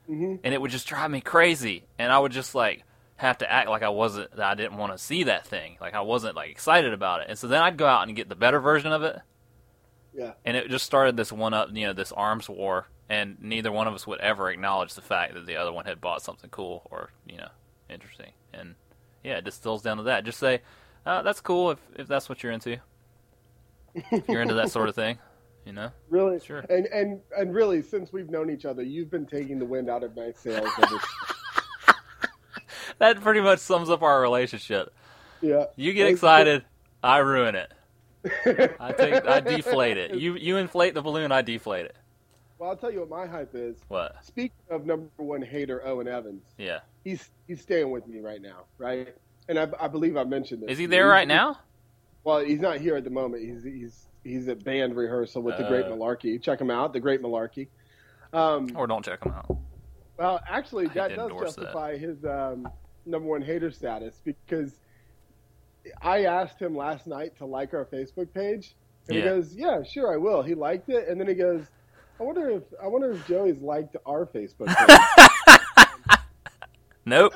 hmm 0.06 0.37
and 0.43 0.55
it 0.55 0.61
would 0.61 0.70
just 0.70 0.88
drive 0.88 1.11
me 1.11 1.20
crazy. 1.20 1.85
And 1.99 2.11
I 2.11 2.19
would 2.19 2.32
just 2.32 2.55
like 2.55 2.85
have 3.17 3.38
to 3.38 3.53
act 3.53 3.69
like 3.69 3.82
I 3.85 3.91
wasn't 3.91 4.35
that 4.35 4.47
I 4.47 4.55
didn't 4.55 4.79
want 4.79 4.93
to 4.93 4.99
see 4.99 5.25
that 5.25 5.47
thing, 5.47 5.76
like 5.81 5.94
I 5.94 6.00
wasn't 6.00 6.35
like 6.37 6.50
excited 6.50 6.93
about 6.93 7.20
it. 7.20 7.26
And 7.29 7.38
so 7.38 7.47
then 7.47 7.62
I'd 7.62 7.76
go 7.76 7.87
out 7.87 8.08
and 8.08 8.17
get 8.17 8.29
the 8.29 8.35
better 8.35 8.58
version 8.58 8.91
of 8.93 9.03
it 9.05 9.20
Yeah. 10.14 10.32
and 10.44 10.56
it 10.56 10.69
just 10.70 10.85
started 10.85 11.17
this 11.17 11.32
one 11.32 11.55
up, 11.55 11.70
you 11.73 11.87
know, 11.87 11.93
this 11.93 12.12
arms 12.12 12.49
war, 12.49 12.87
and 13.09 13.37
neither 13.41 13.73
one 13.73 13.87
of 13.88 13.94
us 13.94 14.06
would 14.06 14.20
ever 14.20 14.50
acknowledge 14.50 14.94
the 14.94 15.03
fact 15.03 15.35
that 15.35 15.47
the 15.47 15.56
other 15.56 15.73
one 15.73 15.85
had 15.87 16.00
bought 16.00 16.23
something 16.23 16.50
cool 16.50 16.82
or 16.91 17.11
you 17.26 17.37
know 17.38 17.49
interesting. 17.91 18.32
And 18.53 18.75
yeah, 19.25 19.38
it 19.38 19.44
distills 19.44 19.82
down 19.82 19.97
to 19.99 20.03
that. 20.05 20.25
Just 20.25 20.38
say, 20.38 20.61
uh, 21.06 21.23
"That's 21.23 21.41
cool 21.41 21.70
if 21.73 21.79
if 21.97 22.06
that's 22.09 22.29
what 22.29 22.43
you're 22.43 22.53
into. 22.53 22.79
If 23.94 24.29
you're 24.29 24.43
into 24.43 24.55
that 24.55 24.70
sort 24.70 24.88
of 24.88 24.94
thing, 24.94 25.19
you 25.67 25.73
know." 25.73 25.91
Really? 26.11 26.41
Sure. 26.41 26.61
And 26.69 26.87
and 26.87 27.20
and 27.37 27.55
really, 27.55 27.81
since 27.82 28.12
we've 28.12 28.29
known 28.31 28.50
each 28.50 28.65
other, 28.67 28.82
you've 28.82 29.11
been 29.11 29.26
taking 29.26 29.58
the 29.58 29.65
wind 29.67 29.88
out 29.91 30.03
of 30.05 30.15
my 30.17 30.32
sails. 30.37 30.69
That 32.98 33.20
pretty 33.20 33.41
much 33.41 33.58
sums 33.58 33.91
up 33.91 34.03
our 34.03 34.20
relationship. 34.20 34.93
yeah. 35.41 35.65
You 35.77 35.93
get 35.93 36.08
excited, 36.08 36.65
I 37.03 37.19
ruin 37.19 37.55
it. 37.56 37.72
I 38.24 38.93
take, 38.96 39.26
I 39.26 39.41
deflate 39.41 39.96
it. 39.96 40.14
You 40.14 40.34
you 40.36 40.56
inflate 40.56 40.94
the 40.94 41.02
balloon, 41.02 41.32
I 41.32 41.43
deflate 41.43 41.86
it. 41.86 41.96
Well, 42.58 42.70
I'll 42.70 42.76
tell 42.76 42.93
you 42.93 43.00
what 43.00 43.08
my 43.10 43.26
hype 43.26 43.55
is. 43.55 43.76
What? 43.88 44.14
Speaking 44.24 44.55
of 44.70 44.86
number 44.86 45.08
one 45.17 45.43
hater, 45.43 45.84
Owen 45.84 46.06
Evans, 46.06 46.44
Yeah. 46.58 46.81
he's 47.02 47.31
he's 47.48 47.60
staying 47.60 47.91
with 47.91 48.06
me 48.06 48.20
right 48.20 48.41
now, 48.41 48.64
right? 48.79 49.14
And 49.48 49.58
I, 49.58 49.67
I 49.81 49.88
believe 49.88 50.17
I 50.17 50.22
mentioned 50.24 50.62
this. 50.62 50.70
Is 50.70 50.79
he 50.79 50.86
there 50.86 51.08
right 51.08 51.26
now? 51.26 51.58
Well, 52.22 52.38
he's 52.38 52.60
not 52.60 52.79
here 52.79 52.94
at 52.96 53.02
the 53.05 53.10
moment. 53.10 53.43
He's 53.44 53.64
he's 53.64 54.06
he's 54.22 54.46
at 54.48 54.62
band 54.62 54.94
rehearsal 54.94 55.43
with 55.43 55.58
the 55.58 55.64
Great 55.64 55.86
Uh. 55.86 55.91
Malarkey. 55.91 56.41
Check 56.41 56.60
him 56.60 56.70
out, 56.70 56.93
the 56.93 57.00
Great 57.00 57.20
Malarkey. 57.22 57.67
Um, 58.32 58.70
Or 58.76 58.86
don't 58.86 59.05
check 59.05 59.24
him 59.24 59.32
out. 59.32 59.56
Well, 60.17 60.41
actually, 60.48 60.84
hate 60.84 60.94
that 60.94 61.08
does 61.17 61.19
endorse 61.31 61.55
that. 61.56 61.62
justify 61.62 61.96
his 61.98 62.24
um, 62.24 62.69
number 63.05 63.26
one 63.29 63.43
hater 63.43 63.70
status 63.72 64.20
because 64.24 64.79
I 66.01 66.24
asked 66.24 66.60
him 66.60 66.77
last 66.77 67.06
night 67.06 67.36
to 67.39 67.46
like 67.46 67.74
our 67.74 67.84
Facebook 67.84 68.32
page, 68.32 68.74
and 69.08 69.17
he 69.17 69.22
goes, 69.22 69.55
"Yeah, 69.55 69.82
sure, 69.82 70.12
I 70.12 70.17
will." 70.17 70.43
He 70.43 70.55
liked 70.55 70.89
it, 70.89 71.08
and 71.08 71.20
then 71.20 71.27
he 71.29 71.34
goes, 71.34 71.65
"I 72.20 72.22
wonder 72.22 72.51
if 72.51 72.62
I 72.82 72.86
wonder 72.86 73.12
if 73.12 73.27
Joey's 73.27 73.60
liked 73.60 73.96
our 74.06 74.27
Facebook 74.27 74.69
page." 74.69 75.58
Nope. 77.05 77.34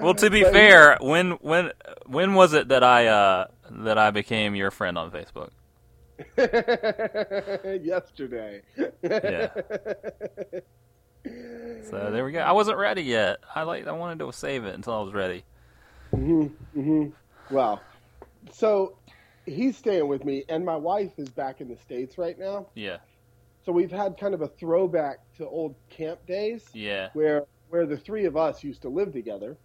Well, 0.00 0.14
to 0.14 0.30
be 0.30 0.42
But- 0.42 0.52
fair, 0.54 0.96
when 1.00 1.32
when 1.32 1.72
when 2.06 2.32
was 2.34 2.54
it 2.54 2.68
that 2.68 2.82
I 2.82 3.06
uh, 3.08 3.46
that 3.70 3.98
I 3.98 4.10
became 4.10 4.54
your 4.54 4.70
friend 4.70 4.96
on 4.96 5.10
Facebook? 5.10 5.50
yesterday. 7.84 8.62
Yeah. 9.02 9.48
So 11.88 12.10
there 12.10 12.24
we 12.24 12.32
go. 12.32 12.40
I 12.40 12.50
wasn't 12.50 12.78
ready 12.78 13.02
yet. 13.02 13.38
I 13.54 13.62
like 13.62 13.86
I 13.86 13.92
wanted 13.92 14.18
to 14.20 14.32
save 14.32 14.64
it 14.64 14.74
until 14.74 14.94
I 14.94 15.02
was 15.02 15.12
ready. 15.14 15.44
Hmm 16.14 16.46
hmm 16.74 17.06
Well, 17.48 17.86
so 18.52 18.96
he's 19.46 19.76
staying 19.78 20.08
with 20.08 20.24
me, 20.24 20.44
and 20.48 20.64
my 20.64 20.76
wife 20.76 21.12
is 21.18 21.32
back 21.32 21.60
in 21.60 21.68
the 21.68 21.76
states 21.76 22.18
right 22.18 22.38
now. 22.38 22.68
Yeah, 22.74 22.98
So 23.64 23.72
we've 23.72 23.90
had 23.92 24.16
kind 24.18 24.34
of 24.34 24.42
a 24.42 24.48
throwback 24.48 25.18
to 25.36 25.46
old 25.48 25.76
camp 25.90 26.20
days, 26.26 26.64
yeah, 26.72 27.10
where 27.12 27.44
where 27.68 27.86
the 27.86 27.96
three 27.98 28.26
of 28.26 28.36
us 28.36 28.62
used 28.64 28.82
to 28.82 28.88
live 28.90 29.12
together. 29.12 29.58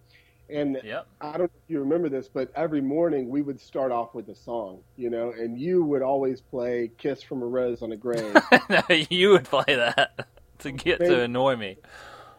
And 0.49 0.81
yep. 0.81 1.07
I 1.21 1.31
don't 1.33 1.41
know 1.41 1.59
if 1.63 1.69
you 1.69 1.79
remember 1.79 2.09
this, 2.09 2.29
but 2.33 2.49
every 2.55 2.81
morning 2.81 3.29
we 3.29 3.41
would 3.41 3.59
start 3.61 3.91
off 3.91 4.13
with 4.15 4.29
a 4.29 4.35
song, 4.35 4.83
you 4.97 5.09
know, 5.09 5.31
and 5.31 5.59
you 5.59 5.83
would 5.85 6.01
always 6.03 6.41
play 6.41 6.91
"Kiss 6.97 7.23
from 7.23 7.41
a 7.43 7.47
Rose 7.47 7.81
on 7.81 7.91
a 7.93 7.97
Grave." 7.97 8.43
No, 8.69 8.81
you 9.09 9.29
would 9.31 9.45
play 9.45 9.75
that 9.75 10.29
to 10.59 10.71
get 10.71 11.05
to 11.05 11.21
annoy 11.21 11.55
me. 11.55 11.77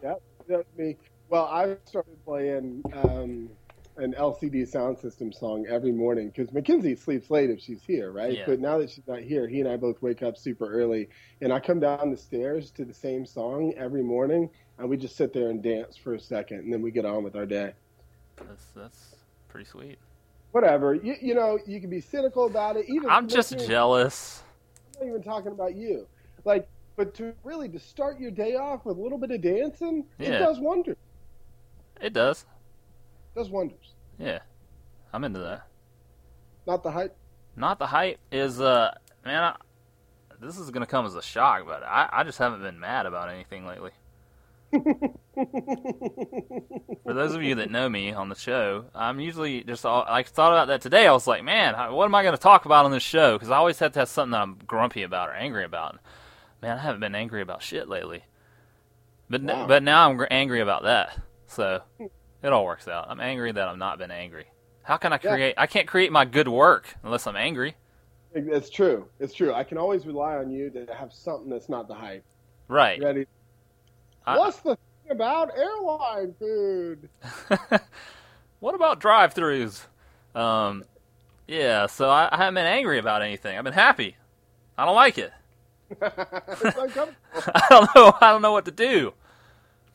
Yep, 0.02 0.22
that's 0.48 0.68
me. 0.76 0.96
Well, 1.28 1.44
I 1.46 1.76
started 1.86 2.18
playing 2.24 2.84
um, 2.92 3.50
an 3.98 4.14
LCD 4.14 4.62
Soundsystem 4.70 5.34
song 5.34 5.66
every 5.68 5.92
morning 5.92 6.28
because 6.28 6.52
Mackenzie 6.52 6.94
sleeps 6.94 7.30
late 7.30 7.50
if 7.50 7.60
she's 7.60 7.82
here, 7.82 8.12
right? 8.12 8.32
Yeah. 8.32 8.44
But 8.46 8.60
now 8.60 8.78
that 8.78 8.90
she's 8.90 9.06
not 9.06 9.20
here, 9.20 9.48
he 9.48 9.60
and 9.60 9.68
I 9.68 9.76
both 9.76 10.00
wake 10.00 10.22
up 10.22 10.36
super 10.36 10.72
early, 10.72 11.08
and 11.40 11.52
I 11.52 11.60
come 11.60 11.80
down 11.80 12.10
the 12.10 12.16
stairs 12.16 12.70
to 12.72 12.84
the 12.84 12.94
same 12.94 13.26
song 13.26 13.74
every 13.76 14.02
morning, 14.02 14.48
and 14.78 14.88
we 14.88 14.96
just 14.96 15.16
sit 15.16 15.32
there 15.32 15.50
and 15.50 15.62
dance 15.62 15.96
for 15.96 16.14
a 16.14 16.20
second, 16.20 16.60
and 16.60 16.72
then 16.72 16.80
we 16.80 16.90
get 16.90 17.04
on 17.04 17.24
with 17.24 17.36
our 17.36 17.46
day. 17.46 17.72
That's 18.36 18.66
that's 18.74 19.16
pretty 19.48 19.68
sweet. 19.68 19.98
Whatever, 20.52 20.94
you, 20.94 21.16
you 21.20 21.34
know, 21.34 21.58
you 21.66 21.80
can 21.80 21.90
be 21.90 22.00
cynical 22.00 22.46
about 22.46 22.76
it. 22.76 22.86
Even 22.88 23.10
I'm 23.10 23.28
just 23.28 23.58
jealous. 23.66 24.42
I'm 25.00 25.08
not 25.08 25.10
even 25.10 25.22
talking 25.22 25.52
about 25.52 25.74
you, 25.74 26.06
like. 26.44 26.68
But 26.96 27.14
to 27.14 27.32
really 27.44 27.68
to 27.68 27.78
start 27.78 28.18
your 28.18 28.32
day 28.32 28.56
off 28.56 28.84
with 28.84 28.96
a 28.96 29.00
little 29.00 29.18
bit 29.18 29.30
of 29.30 29.40
dancing, 29.40 30.04
it 30.18 30.30
does 30.30 30.58
wonders. 30.58 30.96
It 32.00 32.12
does. 32.12 32.44
Does 33.38 33.50
wonders. 33.50 33.94
Yeah, 34.18 34.40
I'm 35.12 35.22
into 35.22 35.38
that. 35.38 35.66
Not 36.66 36.82
the 36.82 36.90
hype. 36.90 37.16
Not 37.54 37.78
the 37.78 37.86
hype 37.86 38.18
is 38.32 38.60
uh 38.60 38.92
man. 39.24 39.42
I, 39.44 39.54
this 40.40 40.58
is 40.58 40.70
gonna 40.70 40.86
come 40.86 41.06
as 41.06 41.14
a 41.14 41.22
shock, 41.22 41.64
but 41.66 41.84
I 41.84 42.08
I 42.12 42.24
just 42.24 42.38
haven't 42.38 42.62
been 42.62 42.80
mad 42.80 43.06
about 43.06 43.30
anything 43.30 43.64
lately. 43.64 43.92
For 47.04 47.14
those 47.14 47.34
of 47.34 47.42
you 47.42 47.54
that 47.56 47.70
know 47.70 47.88
me 47.88 48.12
on 48.12 48.28
the 48.28 48.34
show, 48.34 48.86
I'm 48.94 49.20
usually 49.20 49.62
just 49.62 49.86
all, 49.86 50.04
I 50.08 50.22
thought 50.24 50.52
about 50.52 50.66
that 50.68 50.80
today. 50.82 51.06
I 51.06 51.12
was 51.12 51.26
like, 51.26 51.42
man, 51.44 51.74
what 51.92 52.04
am 52.04 52.14
I 52.14 52.22
going 52.22 52.34
to 52.34 52.40
talk 52.40 52.64
about 52.66 52.84
on 52.84 52.90
this 52.90 53.02
show? 53.02 53.34
Because 53.36 53.50
I 53.50 53.56
always 53.56 53.78
have 53.78 53.92
to 53.92 54.00
have 54.00 54.08
something 54.08 54.32
that 54.32 54.40
I'm 54.42 54.58
grumpy 54.66 55.04
about 55.04 55.30
or 55.30 55.32
angry 55.32 55.64
about. 55.64 55.98
Man, 56.60 56.76
I 56.76 56.80
haven't 56.82 57.00
been 57.00 57.14
angry 57.14 57.40
about 57.40 57.62
shit 57.62 57.88
lately. 57.88 58.24
But 59.30 59.42
Wow. 59.42 59.66
but 59.66 59.82
now 59.82 60.08
I'm 60.08 60.16
gr- 60.16 60.26
angry 60.30 60.60
about 60.60 60.82
that. 60.82 61.18
So 61.46 61.82
it 62.42 62.52
all 62.52 62.64
works 62.64 62.88
out. 62.88 63.06
I'm 63.08 63.20
angry 63.20 63.52
that 63.52 63.68
I've 63.68 63.78
not 63.78 63.98
been 63.98 64.10
angry. 64.10 64.46
How 64.82 64.96
can 64.96 65.12
I 65.12 65.18
Yeah. 65.22 65.34
create? 65.34 65.54
I 65.58 65.66
can't 65.66 65.86
create 65.86 66.12
my 66.12 66.24
good 66.24 66.48
work 66.48 66.94
unless 67.02 67.26
I'm 67.26 67.36
angry. 67.36 67.76
It's 68.34 68.70
true. 68.70 69.08
It's 69.18 69.34
true. 69.34 69.52
I 69.54 69.64
can 69.64 69.78
always 69.78 70.06
rely 70.06 70.36
on 70.36 70.50
you 70.50 70.70
to 70.70 70.86
have 70.94 71.12
something 71.12 71.50
that's 71.50 71.68
not 71.68 71.88
the 71.88 71.94
hype. 71.94 72.24
Right. 72.68 73.00
Ready? 73.02 73.26
I- 74.26 74.38
What's 74.38 74.58
the 74.58 74.76
thing 74.76 75.10
about 75.12 75.50
airline 75.56 76.34
food? 76.38 77.08
what 78.60 78.74
about 78.74 79.00
drive-throughs? 79.00 79.86
Um, 80.34 80.84
yeah. 81.46 81.86
So 81.86 82.08
I, 82.10 82.28
I 82.30 82.36
haven't 82.36 82.54
been 82.54 82.66
angry 82.66 82.98
about 82.98 83.22
anything. 83.22 83.56
I've 83.56 83.64
been 83.64 83.72
happy. 83.72 84.16
I 84.76 84.84
don't 84.84 84.94
like 84.94 85.18
it. 85.18 85.32
I 86.02 87.66
don't 87.70 87.94
know. 87.94 88.12
I 88.20 88.30
don't 88.30 88.42
know 88.42 88.52
what 88.52 88.66
to 88.66 88.70
do. 88.70 89.14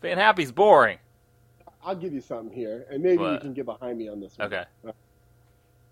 Being 0.01 0.17
happy 0.17 0.43
is 0.43 0.51
boring. 0.51 0.97
I'll 1.85 1.95
give 1.95 2.13
you 2.13 2.21
something 2.21 2.55
here, 2.55 2.85
and 2.89 3.03
maybe 3.03 3.23
you 3.23 3.37
can 3.39 3.53
get 3.53 3.65
behind 3.65 3.97
me 3.97 4.07
on 4.07 4.19
this 4.19 4.37
one. 4.37 4.47
Okay. 4.53 4.63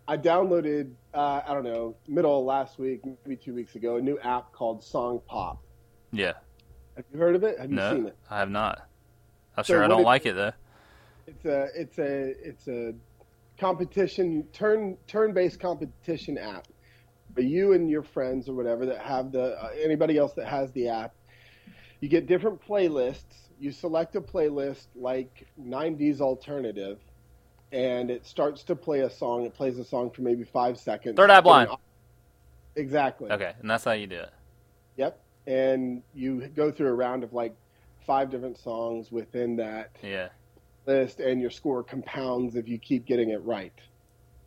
I 0.08 0.18
downloaded, 0.18 0.92
uh, 1.14 1.42
I 1.48 1.54
don't 1.54 1.64
know, 1.64 1.96
middle 2.08 2.40
of 2.40 2.46
last 2.46 2.80
week, 2.80 3.02
maybe 3.26 3.36
two 3.36 3.54
weeks 3.54 3.76
ago, 3.76 3.98
a 3.98 4.02
new 4.02 4.20
app 4.20 4.52
called 4.52 4.84
Song 4.84 5.22
Pop. 5.28 5.62
Yeah. 6.12 6.34
Have 6.96 7.06
you 7.14 7.20
heard 7.20 7.36
of 7.36 7.44
it? 7.44 7.60
Have 7.60 7.70
you 7.70 7.76
No, 7.78 7.94
seen 7.96 8.06
it? 8.08 8.18
I 8.30 8.40
have 8.40 8.50
not. 8.50 8.88
I'm 9.56 9.64
So 9.64 9.74
sure 9.74 9.84
I 9.84 9.88
don't 9.88 10.02
it- 10.02 10.06
like 10.06 10.26
it 10.26 10.34
though. 10.36 10.52
It's 11.28 11.46
a 11.46 11.68
it's 11.76 11.98
a 12.00 12.34
it's 12.50 12.68
a 12.68 12.94
competition 13.58 14.44
turn 14.52 14.98
turn 15.08 15.34
based 15.34 15.60
competition 15.60 16.38
app. 16.38 16.68
But 17.34 17.46
you 17.46 17.72
and 17.74 17.90
your 17.90 18.04
friends 18.04 18.50
or 18.50 18.54
whatever 18.54 18.86
that 18.88 19.00
have 19.00 19.32
the 19.32 19.54
uh, 19.64 19.70
anybody 19.82 20.18
else 20.18 20.34
that 20.34 20.48
has 20.48 20.72
the 20.74 20.90
app, 20.90 21.14
you 22.02 22.10
get 22.10 22.26
different 22.28 22.62
playlists. 22.62 23.50
You 23.62 23.72
select 23.72 24.16
a 24.16 24.22
playlist 24.22 24.88
like 24.96 25.46
90s 25.64 26.20
alternative, 26.20 26.98
and 27.72 28.10
it 28.10 28.26
starts 28.26 28.64
to 28.64 28.76
play 28.76 29.02
a 29.02 29.10
song. 29.10 29.46
It 29.46 29.54
plays 29.54 29.78
a 29.78 29.86
song 29.86 30.10
for 30.10 30.24
maybe 30.24 30.44
five 30.44 30.80
seconds. 30.80 31.16
Third 31.16 31.30
Eye 31.30 31.42
Blind. 31.42 31.70
Exactly. 32.76 33.30
Okay, 33.30 33.54
and 33.62 33.70
that's 33.70 33.84
how 33.84 33.92
you 33.92 34.08
do 34.08 34.16
it. 34.18 34.32
Yep. 34.98 35.20
And 35.46 36.02
you 36.16 36.48
go 36.48 36.72
through 36.72 36.88
a 36.90 36.94
round 36.94 37.24
of 37.24 37.34
like 37.34 37.54
five 38.08 38.32
different 38.32 38.58
songs 38.58 39.12
within 39.12 39.58
that 39.58 39.92
Yeah. 40.02 40.30
list, 40.88 41.20
and 41.20 41.40
your 41.40 41.52
score 41.52 41.84
compounds 41.84 42.56
if 42.56 42.68
you 42.68 42.80
keep 42.80 43.06
getting 43.06 43.30
it 43.30 43.44
right. 43.44 43.80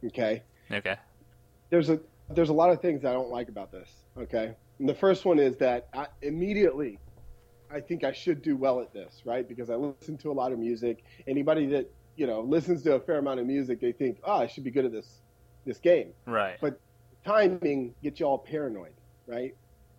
Okay. 0.05 0.43
Okay. 0.73 0.97
There's 1.71 1.89
a 1.89 2.01
there's 2.31 2.49
a 2.49 2.55
lot 2.55 2.71
of 2.71 2.81
things 2.81 3.05
I 3.05 3.13
don't 3.13 3.31
like 3.31 3.49
about 3.49 3.71
this. 3.71 3.89
Okay. 4.19 4.57
And 4.81 4.89
the 4.89 4.95
first 4.95 5.25
one 5.25 5.39
is 5.39 5.57
that 5.59 5.87
I, 5.95 6.09
immediately, 6.21 6.99
I 7.71 7.81
think 7.81 8.05
I 8.05 8.13
should 8.13 8.43
do 8.43 8.57
well 8.57 8.81
at 8.81 8.93
this, 8.93 9.23
right? 9.25 9.49
Because 9.49 9.71
I 9.71 9.75
listen 9.75 10.17
to 10.19 10.31
a 10.31 10.33
lot 10.33 10.53
of 10.53 10.59
music. 10.59 11.05
Anybody 11.27 11.67
that 11.67 11.91
you 12.17 12.27
know 12.27 12.41
listens 12.41 12.83
to 12.85 12.95
a 12.95 13.01
fair 13.01 13.19
amount 13.19 13.41
of 13.41 13.47
music, 13.47 13.81
they 13.81 13.93
think, 13.93 14.19
oh, 14.25 14.39
I 14.39 14.47
should 14.47 14.65
be 14.65 14.71
good 14.71 14.85
at 14.85 14.93
this 14.93 15.23
this 15.65 15.79
game. 15.79 16.13
Right. 16.27 16.57
But 16.61 16.79
timing 17.25 17.95
gets 18.03 18.21
you 18.21 18.27
all 18.27 18.39
paranoid, 18.39 18.93
right? 19.27 19.55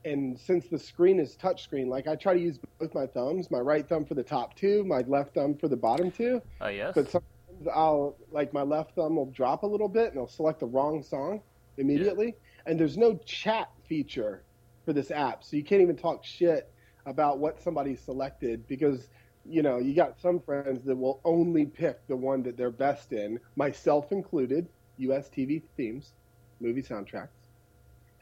And 0.06 0.40
since 0.40 0.68
the 0.68 0.78
screen 0.78 1.20
is 1.20 1.36
touchscreen, 1.36 1.88
like 1.88 2.08
I 2.08 2.16
try 2.16 2.36
to 2.36 2.40
use 2.40 2.60
both 2.80 2.94
my 2.94 3.08
thumbs, 3.08 3.50
my 3.50 3.60
right 3.60 3.88
thumb 3.88 4.06
for 4.06 4.14
the 4.14 4.24
top 4.24 4.56
two, 4.56 4.84
my 4.84 5.02
left 5.08 5.34
thumb 5.34 5.56
for 5.56 5.68
the 5.68 5.78
bottom 5.78 6.12
two. 6.12 6.42
Oh 6.62 6.68
yes. 6.68 6.94
But 6.94 7.10
sometimes 7.10 7.68
I'll 7.74 8.16
like 8.32 8.54
my 8.54 8.62
left 8.62 8.96
thumb 8.96 9.16
will 9.16 9.32
drop 9.32 9.64
a 9.64 9.68
little 9.68 9.90
bit 9.90 10.12
and 10.12 10.20
I'll 10.20 10.28
select 10.28 10.60
the 10.60 10.68
wrong 10.68 11.02
song 11.02 11.42
immediately. 11.78 12.36
And 12.68 12.80
there's 12.80 12.98
no 12.98 13.16
chat 13.26 13.70
feature 13.88 14.44
for 14.86 14.94
this 14.94 15.10
app, 15.10 15.44
so 15.44 15.58
you 15.58 15.64
can't 15.64 15.82
even 15.82 15.96
talk 15.96 16.24
shit 16.24 16.72
about 17.06 17.40
what 17.40 17.62
somebody 17.62 17.96
selected 17.96 18.68
because 18.68 19.08
you 19.46 19.62
know 19.62 19.78
you 19.78 19.94
got 19.94 20.20
some 20.20 20.40
friends 20.40 20.86
that 20.86 20.96
will 20.96 21.20
only 21.24 21.66
pick 21.66 22.06
the 22.08 22.16
one 22.16 22.44
that 22.44 22.58
they're 22.58 22.72
best 22.72 23.14
in, 23.14 23.40
myself 23.56 24.12
included. 24.12 24.68
U.S. 24.98 25.30
TV 25.30 25.62
themes, 25.76 26.14
movie 26.62 26.82
soundtracks, 26.82 27.28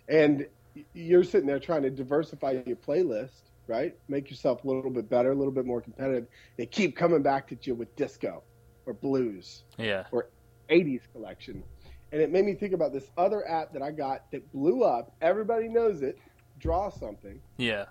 and 0.10 0.48
you're 0.94 1.24
sitting 1.24 1.48
there 1.48 1.60
trying 1.60 1.84
to 1.84 1.90
diversify 1.90 2.62
your 2.66 2.76
playlist, 2.76 3.42
right? 3.68 3.96
Make 4.08 4.30
yourself 4.30 4.64
a 4.64 4.68
little 4.68 4.90
bit 4.90 5.10
better, 5.10 5.32
a 5.32 5.36
little 5.36 5.54
bit 5.54 5.66
more 5.66 5.82
competitive. 5.82 6.28
They 6.58 6.66
keep 6.66 6.96
coming 6.96 7.22
back 7.22 7.52
at 7.52 7.68
you 7.68 7.76
with 7.76 7.96
disco 7.96 8.44
or 8.86 8.94
blues, 8.94 9.64
yeah. 9.78 10.06
80s 10.70 11.02
collection. 11.14 11.64
And 12.12 12.22
it 12.22 12.32
made 12.32 12.46
me 12.46 12.54
think 12.54 12.74
about 12.74 12.94
this 12.94 13.10
other 13.18 13.48
app 13.48 13.74
that 13.74 13.82
I 13.82 13.92
got 13.92 14.30
that 14.32 14.52
blew 14.52 14.84
up. 14.84 15.16
Everybody 15.22 15.68
knows 15.68 16.02
it. 16.02 16.18
Draw 16.60 16.92
something. 16.92 17.40
Yeah. 17.58 17.86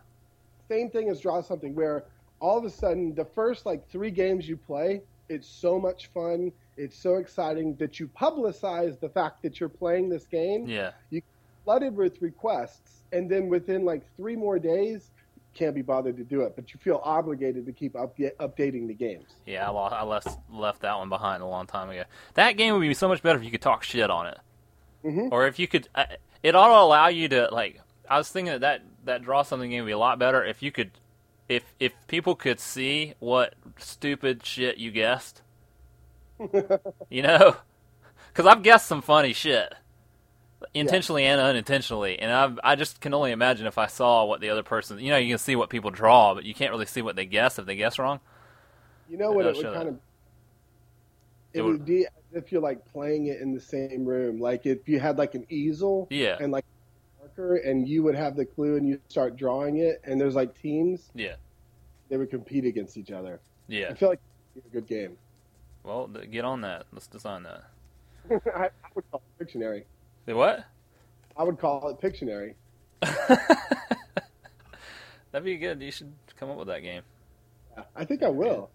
Same 0.73 0.89
thing 0.89 1.11
as 1.11 1.21
draw 1.21 1.43
something, 1.43 1.75
where 1.75 2.05
all 2.41 2.57
of 2.57 2.65
a 2.65 2.71
sudden 2.71 3.15
the 3.15 3.27
first 3.27 3.67
like 3.67 3.87
three 3.91 4.11
games 4.11 4.49
you 4.49 4.57
play, 4.57 5.03
it's 5.29 5.47
so 5.47 5.79
much 5.79 6.07
fun. 6.15 6.51
It's 6.79 6.99
so 6.99 7.17
exciting 7.17 7.77
that 7.77 8.01
you 8.01 8.09
publicize 8.09 8.99
the 8.99 9.11
fact 9.11 9.43
that 9.43 9.61
you're 9.61 9.69
playing 9.69 10.09
this 10.09 10.27
game 10.27 10.67
Yeah. 10.67 10.93
You 11.11 11.21
flooded 11.65 11.95
with 11.95 12.23
requests, 12.23 13.03
and 13.13 13.31
then 13.31 13.49
within 13.51 13.85
like 13.85 14.03
three 14.17 14.35
more 14.35 14.59
days, 14.59 15.11
can't 15.53 15.75
be 15.75 15.83
bothered 15.83 16.17
to 16.17 16.25
do 16.25 16.41
it. 16.41 16.57
But 16.57 16.73
you 16.73 16.81
feel 16.81 17.03
obligated 17.05 17.67
to 17.67 17.73
keep 17.73 17.95
up, 17.95 18.17
updating 18.17 18.89
the 18.89 18.95
games. 18.95 19.27
Yeah. 19.45 19.71
I, 19.71 20.03
left 20.05 20.29
left 20.51 20.81
that 20.81 20.97
one 20.97 21.11
behind 21.11 21.43
a 21.43 21.47
long 21.47 21.67
time 21.67 21.91
ago. 21.91 22.05
That 22.33 22.53
game 22.57 22.73
would 22.73 22.81
be 22.81 22.95
so 22.95 23.09
much 23.09 23.23
better 23.23 23.39
if 23.39 23.45
you 23.45 23.51
could 23.51 23.61
talk 23.61 23.83
shit 23.83 24.09
on 24.09 24.27
it, 24.29 24.39
Mhm. 25.05 25.31
or 25.31 25.47
if 25.47 25.59
you 25.59 25.69
could. 25.69 25.91
Uh, 25.95 26.07
it 26.43 26.57
ought 26.57 26.69
to 26.69 26.75
allow 26.81 27.09
you 27.09 27.29
to 27.29 27.49
like. 27.53 27.82
I 28.09 28.19
was 28.19 28.29
thinking 28.29 28.53
that 28.53 28.61
that, 28.61 28.83
that 29.05 29.23
draw 29.23 29.43
something 29.43 29.71
game 29.71 29.83
would 29.83 29.89
be 29.89 29.93
a 29.93 29.99
lot 29.99 30.19
better 30.19 30.45
if 30.45 30.63
you 30.63 30.73
could. 30.73 30.91
If 31.49 31.65
if 31.81 31.93
people 32.07 32.35
could 32.35 32.61
see 32.61 33.15
what 33.19 33.55
stupid 33.77 34.47
shit 34.47 34.79
you 34.79 34.91
guessed, 34.91 35.43
you 37.11 37.23
know, 37.23 37.57
because 38.29 38.47
I've 38.47 38.63
guessed 38.63 38.87
some 38.87 39.03
funny 39.03 39.33
shit, 39.33 39.75
intentionally 40.73 41.25
and 41.25 41.41
unintentionally, 41.41 42.19
and 42.19 42.33
I 42.33 42.73
I 42.73 42.77
just 42.77 43.01
can 43.01 43.13
only 43.13 43.33
imagine 43.33 43.67
if 43.67 43.77
I 43.77 43.87
saw 43.87 44.25
what 44.25 44.41
the 44.41 44.49
other 44.51 44.63
person. 44.63 44.99
You 44.99 45.11
know, 45.11 45.19
you 45.19 45.29
can 45.29 45.39
see 45.39 45.57
what 45.57 45.69
people 45.69 45.91
draw, 45.91 46.35
but 46.35 46.45
you 46.45 46.55
can't 46.55 46.71
really 46.71 46.87
see 46.87 47.03
what 47.03 47.17
they 47.17 47.27
guess 47.27 47.59
if 47.59 47.67
they 47.67 47.77
guess 47.77 47.99
wrong. 47.99 48.21
You 49.11 49.19
know 49.19 49.33
what 49.33 49.45
it 49.47 49.57
would 49.57 49.65
kind 49.75 49.89
of. 49.89 49.95
It 51.53 51.59
It 51.59 51.63
would- 51.63 51.85
be 51.85 52.07
as 52.07 52.13
if 52.33 52.51
you're 52.53 52.63
like 52.63 52.85
playing 52.93 53.27
it 53.27 53.41
in 53.43 53.53
the 53.53 53.61
same 53.61 54.07
room. 54.07 54.41
Like 54.41 54.65
if 54.65 54.89
you 54.89 55.01
had 55.01 55.19
like 55.19 55.35
an 55.35 55.45
easel 55.51 56.07
Yeah, 56.09 56.37
and 56.41 56.51
like 56.51 56.65
marker, 57.37 57.57
and 57.57 57.89
you 57.89 58.03
would 58.03 58.15
have 58.15 58.37
the 58.37 58.45
clue, 58.45 58.77
and 58.77 58.87
you 58.87 59.01
start 59.09 59.37
drawing 59.37 59.79
it, 59.79 60.01
and 60.05 60.21
there's 60.21 60.35
like 60.35 60.61
teams, 60.61 61.11
yeah, 61.15 61.35
they 62.09 62.17
would 62.17 62.31
compete 62.31 62.65
against 62.65 62.97
each 62.97 63.11
other. 63.11 63.41
yeah. 63.69 63.89
I 63.91 63.95
feel 63.95 64.09
like 64.11 64.21
it'd 64.57 64.71
a 64.71 64.75
good 64.75 64.87
game. 64.87 65.17
Well, 65.85 66.07
get 66.07 66.45
on 66.45 66.61
that. 66.63 66.87
Let's 66.93 67.07
design 67.07 67.43
that. 67.45 67.65
I, 68.57 68.65
I 68.67 68.71
would 68.95 69.05
call 69.11 69.23
it 69.39 69.45
Pictionary. 69.45 69.85
Say 70.27 70.33
what? 70.33 70.65
I 71.37 71.43
would 71.43 71.59
call 71.59 71.89
it 71.89 72.01
Pictionary. 72.01 72.55
That'd 75.33 75.45
be 75.45 75.57
good. 75.57 75.83
You 75.83 75.91
should 75.91 76.13
come 76.39 76.51
up 76.51 76.57
with 76.59 76.69
that 76.69 76.81
game. 76.83 77.03
Yeah, 77.77 77.85
I 77.97 78.05
think 78.05 78.23
I 78.23 78.29
will. 78.29 78.71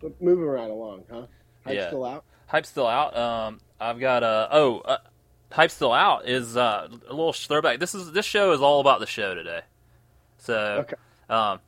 But 0.00 0.20
moving 0.20 0.46
right 0.46 0.70
along, 0.70 1.04
huh? 1.10 1.26
Hype 1.64 1.74
Yeah. 1.76 1.86
still 1.88 2.04
out. 2.04 2.24
Hype's 2.46 2.68
still 2.70 2.86
out. 2.86 3.16
Um, 3.16 3.60
I've 3.80 4.00
got 4.00 4.22
uh 4.22 4.48
oh, 4.50 4.78
uh, 4.80 4.98
Hype's 5.52 5.74
still 5.74 5.92
out 5.92 6.28
is 6.28 6.56
uh, 6.56 6.88
a 7.08 7.12
little 7.12 7.32
throwback. 7.32 7.78
This 7.78 7.94
is 7.94 8.12
this 8.12 8.26
show 8.26 8.52
is 8.52 8.60
all 8.60 8.80
about 8.80 9.00
the 9.00 9.06
show 9.06 9.34
today. 9.34 9.60
So, 10.38 10.84
Okay. 10.86 10.96
um, 11.30 11.60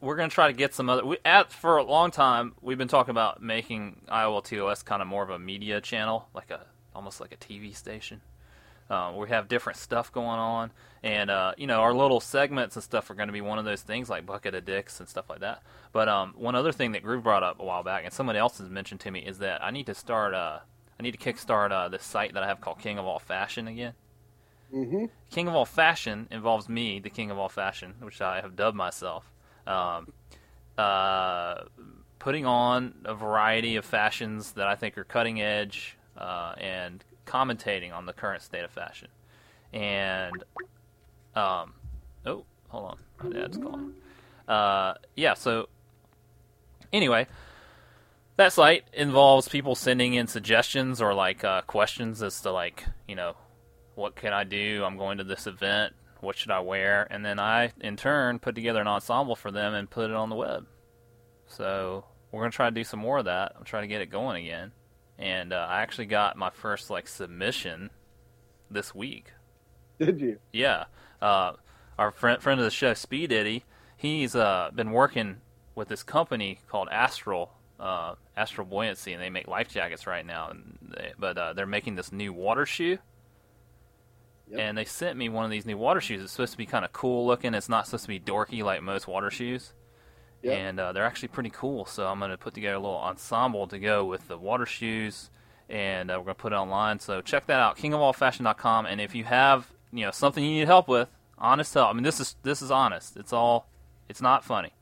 we're 0.00 0.16
gonna 0.16 0.28
try 0.28 0.46
to 0.46 0.52
get 0.52 0.74
some 0.74 0.88
other. 0.88 1.04
We, 1.04 1.18
at 1.24 1.52
for 1.52 1.76
a 1.76 1.82
long 1.82 2.10
time, 2.10 2.54
we've 2.60 2.78
been 2.78 2.88
talking 2.88 3.10
about 3.10 3.42
making 3.42 4.02
IOLTOS 4.08 4.84
kind 4.84 5.02
of 5.02 5.08
more 5.08 5.22
of 5.22 5.30
a 5.30 5.38
media 5.38 5.80
channel, 5.80 6.28
like 6.34 6.50
a 6.50 6.66
almost 6.94 7.20
like 7.20 7.32
a 7.32 7.36
TV 7.36 7.74
station. 7.74 8.20
Um, 8.90 9.16
we 9.16 9.28
have 9.30 9.48
different 9.48 9.78
stuff 9.78 10.12
going 10.12 10.38
on, 10.38 10.70
and 11.02 11.30
uh, 11.30 11.52
you 11.56 11.66
know 11.66 11.80
our 11.80 11.94
little 11.94 12.20
segments 12.20 12.76
and 12.76 12.82
stuff 12.82 13.08
are 13.10 13.14
going 13.14 13.28
to 13.28 13.32
be 13.32 13.40
one 13.40 13.58
of 13.58 13.64
those 13.64 13.80
things 13.82 14.10
like 14.10 14.26
bucket 14.26 14.54
of 14.54 14.64
dicks 14.64 15.00
and 15.00 15.08
stuff 15.08 15.28
like 15.30 15.40
that. 15.40 15.62
But 15.92 16.08
um, 16.08 16.34
one 16.36 16.54
other 16.54 16.72
thing 16.72 16.92
that 16.92 17.02
Groove 17.02 17.22
brought 17.22 17.42
up 17.42 17.60
a 17.60 17.64
while 17.64 17.82
back, 17.82 18.04
and 18.04 18.12
somebody 18.12 18.38
else 18.38 18.58
has 18.58 18.68
mentioned 18.68 19.00
to 19.00 19.10
me, 19.10 19.20
is 19.20 19.38
that 19.38 19.62
I 19.64 19.70
need 19.70 19.86
to 19.86 19.94
start. 19.94 20.34
Uh, 20.34 20.58
I 20.98 21.02
need 21.02 21.12
to 21.12 21.18
kickstart 21.18 21.72
uh, 21.72 21.88
this 21.88 22.04
site 22.04 22.34
that 22.34 22.42
I 22.42 22.46
have 22.46 22.60
called 22.60 22.78
King 22.78 22.98
of 22.98 23.04
All 23.04 23.18
Fashion 23.18 23.68
again. 23.68 23.94
Mm-hmm. 24.72 25.06
King 25.30 25.48
of 25.48 25.54
All 25.54 25.64
Fashion 25.64 26.28
involves 26.30 26.68
me, 26.68 27.00
the 27.00 27.10
King 27.10 27.30
of 27.30 27.38
All 27.38 27.48
Fashion, 27.48 27.94
which 28.00 28.20
I 28.20 28.40
have 28.40 28.56
dubbed 28.56 28.76
myself. 28.76 29.30
Um, 29.66 30.12
uh, 30.76 31.64
putting 32.18 32.46
on 32.46 32.94
a 33.04 33.14
variety 33.14 33.76
of 33.76 33.84
fashions 33.84 34.52
that 34.52 34.66
I 34.66 34.74
think 34.74 34.96
are 34.96 35.04
cutting 35.04 35.40
edge 35.40 35.96
uh, 36.16 36.54
and 36.58 37.04
commentating 37.26 37.92
on 37.92 38.06
the 38.06 38.12
current 38.12 38.42
state 38.42 38.64
of 38.64 38.70
fashion. 38.70 39.08
And, 39.72 40.44
um, 41.34 41.74
oh, 42.26 42.44
hold 42.68 42.90
on, 42.90 42.98
my 43.22 43.38
dad's 43.38 43.58
calling. 43.58 43.92
Uh, 44.48 44.94
yeah, 45.16 45.34
so 45.34 45.68
anyway, 46.92 47.26
that 48.36 48.52
site 48.52 48.84
involves 48.92 49.48
people 49.48 49.74
sending 49.74 50.14
in 50.14 50.26
suggestions 50.26 51.00
or 51.00 51.14
like 51.14 51.44
uh, 51.44 51.62
questions 51.62 52.22
as 52.22 52.40
to 52.42 52.50
like 52.50 52.84
you 53.06 53.14
know 53.14 53.36
what 53.94 54.16
can 54.16 54.32
I 54.32 54.44
do? 54.44 54.82
I'm 54.84 54.96
going 54.96 55.18
to 55.18 55.24
this 55.24 55.46
event. 55.46 55.94
What 56.20 56.36
should 56.36 56.50
I 56.50 56.60
wear? 56.60 57.06
And 57.10 57.24
then 57.24 57.38
I, 57.38 57.70
in 57.80 57.96
turn, 57.96 58.38
put 58.38 58.54
together 58.54 58.80
an 58.80 58.88
ensemble 58.88 59.36
for 59.36 59.50
them 59.50 59.74
and 59.74 59.88
put 59.88 60.10
it 60.10 60.16
on 60.16 60.30
the 60.30 60.36
web. 60.36 60.66
So 61.46 62.04
we're 62.32 62.40
gonna 62.40 62.50
try 62.50 62.68
to 62.68 62.74
do 62.74 62.84
some 62.84 63.00
more 63.00 63.18
of 63.18 63.26
that. 63.26 63.52
I'm 63.56 63.64
trying 63.64 63.84
to 63.84 63.88
get 63.88 64.00
it 64.00 64.10
going 64.10 64.44
again. 64.44 64.72
And 65.18 65.52
uh, 65.52 65.66
I 65.68 65.82
actually 65.82 66.06
got 66.06 66.36
my 66.36 66.50
first 66.50 66.90
like 66.90 67.06
submission 67.06 67.90
this 68.70 68.94
week. 68.94 69.32
Did 70.00 70.20
you? 70.20 70.38
Yeah. 70.52 70.84
Uh, 71.22 71.52
our 71.98 72.10
friend 72.10 72.42
friend 72.42 72.58
of 72.58 72.64
the 72.64 72.70
show, 72.70 72.94
Speed 72.94 73.32
Eddie, 73.32 73.64
he's 73.96 74.34
uh, 74.34 74.70
been 74.74 74.90
working 74.90 75.36
with 75.76 75.88
this 75.88 76.02
company 76.02 76.58
called 76.68 76.88
Astral 76.90 77.52
uh, 77.78 78.14
Astral 78.36 78.66
Buoyancy, 78.66 79.12
and 79.12 79.22
they 79.22 79.30
make 79.30 79.48
life 79.48 79.68
jackets 79.68 80.06
right 80.06 80.24
now. 80.24 80.50
And 80.50 80.78
they, 80.82 81.12
but 81.18 81.38
uh, 81.38 81.52
they're 81.52 81.66
making 81.66 81.96
this 81.96 82.12
new 82.12 82.32
water 82.32 82.66
shoe. 82.66 82.98
Yep. 84.48 84.60
And 84.60 84.78
they 84.78 84.84
sent 84.84 85.16
me 85.16 85.28
one 85.28 85.44
of 85.44 85.50
these 85.50 85.64
new 85.64 85.78
water 85.78 86.00
shoes. 86.00 86.22
It's 86.22 86.32
supposed 86.32 86.52
to 86.52 86.58
be 86.58 86.66
kind 86.66 86.84
of 86.84 86.92
cool 86.92 87.26
looking. 87.26 87.54
It's 87.54 87.68
not 87.68 87.86
supposed 87.86 88.04
to 88.04 88.08
be 88.08 88.20
dorky 88.20 88.62
like 88.62 88.82
most 88.82 89.08
water 89.08 89.30
shoes. 89.30 89.72
Yep. 90.42 90.58
And 90.58 90.80
uh, 90.80 90.92
they're 90.92 91.06
actually 91.06 91.28
pretty 91.28 91.50
cool. 91.50 91.86
So 91.86 92.06
I'm 92.06 92.18
going 92.18 92.30
to 92.30 92.36
put 92.36 92.54
together 92.54 92.76
a 92.76 92.80
little 92.80 92.98
ensemble 92.98 93.66
to 93.68 93.78
go 93.78 94.04
with 94.04 94.28
the 94.28 94.36
water 94.36 94.66
shoes, 94.66 95.30
and 95.70 96.10
uh, 96.10 96.14
we're 96.18 96.24
going 96.24 96.36
to 96.36 96.42
put 96.42 96.52
it 96.52 96.56
online. 96.56 97.00
So 97.00 97.22
check 97.22 97.46
that 97.46 97.60
out, 97.60 97.78
kingofallfashion.com. 97.78 98.86
And 98.86 99.00
if 99.00 99.14
you 99.14 99.24
have 99.24 99.72
you 99.90 100.04
know 100.04 100.10
something 100.10 100.44
you 100.44 100.50
need 100.50 100.66
help 100.66 100.88
with, 100.88 101.08
honest 101.38 101.72
help. 101.72 101.88
I 101.88 101.92
mean, 101.94 102.02
this 102.02 102.20
is 102.20 102.36
this 102.42 102.60
is 102.60 102.70
honest. 102.70 103.16
It's 103.16 103.32
all. 103.32 103.68
It's 104.06 104.20
not 104.20 104.44
funny. 104.44 104.74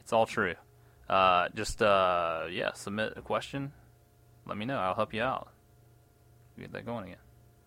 It's 0.00 0.12
all 0.12 0.24
true. 0.24 0.54
Uh, 1.08 1.48
just 1.54 1.82
uh, 1.82 2.46
yeah, 2.50 2.72
submit 2.72 3.12
a 3.16 3.22
question. 3.22 3.72
Let 4.46 4.56
me 4.56 4.64
know. 4.64 4.78
I'll 4.78 4.94
help 4.94 5.14
you 5.14 5.22
out. 5.22 5.48
Get 6.58 6.72
that 6.72 6.86
going 6.86 7.04
again. 7.04 7.18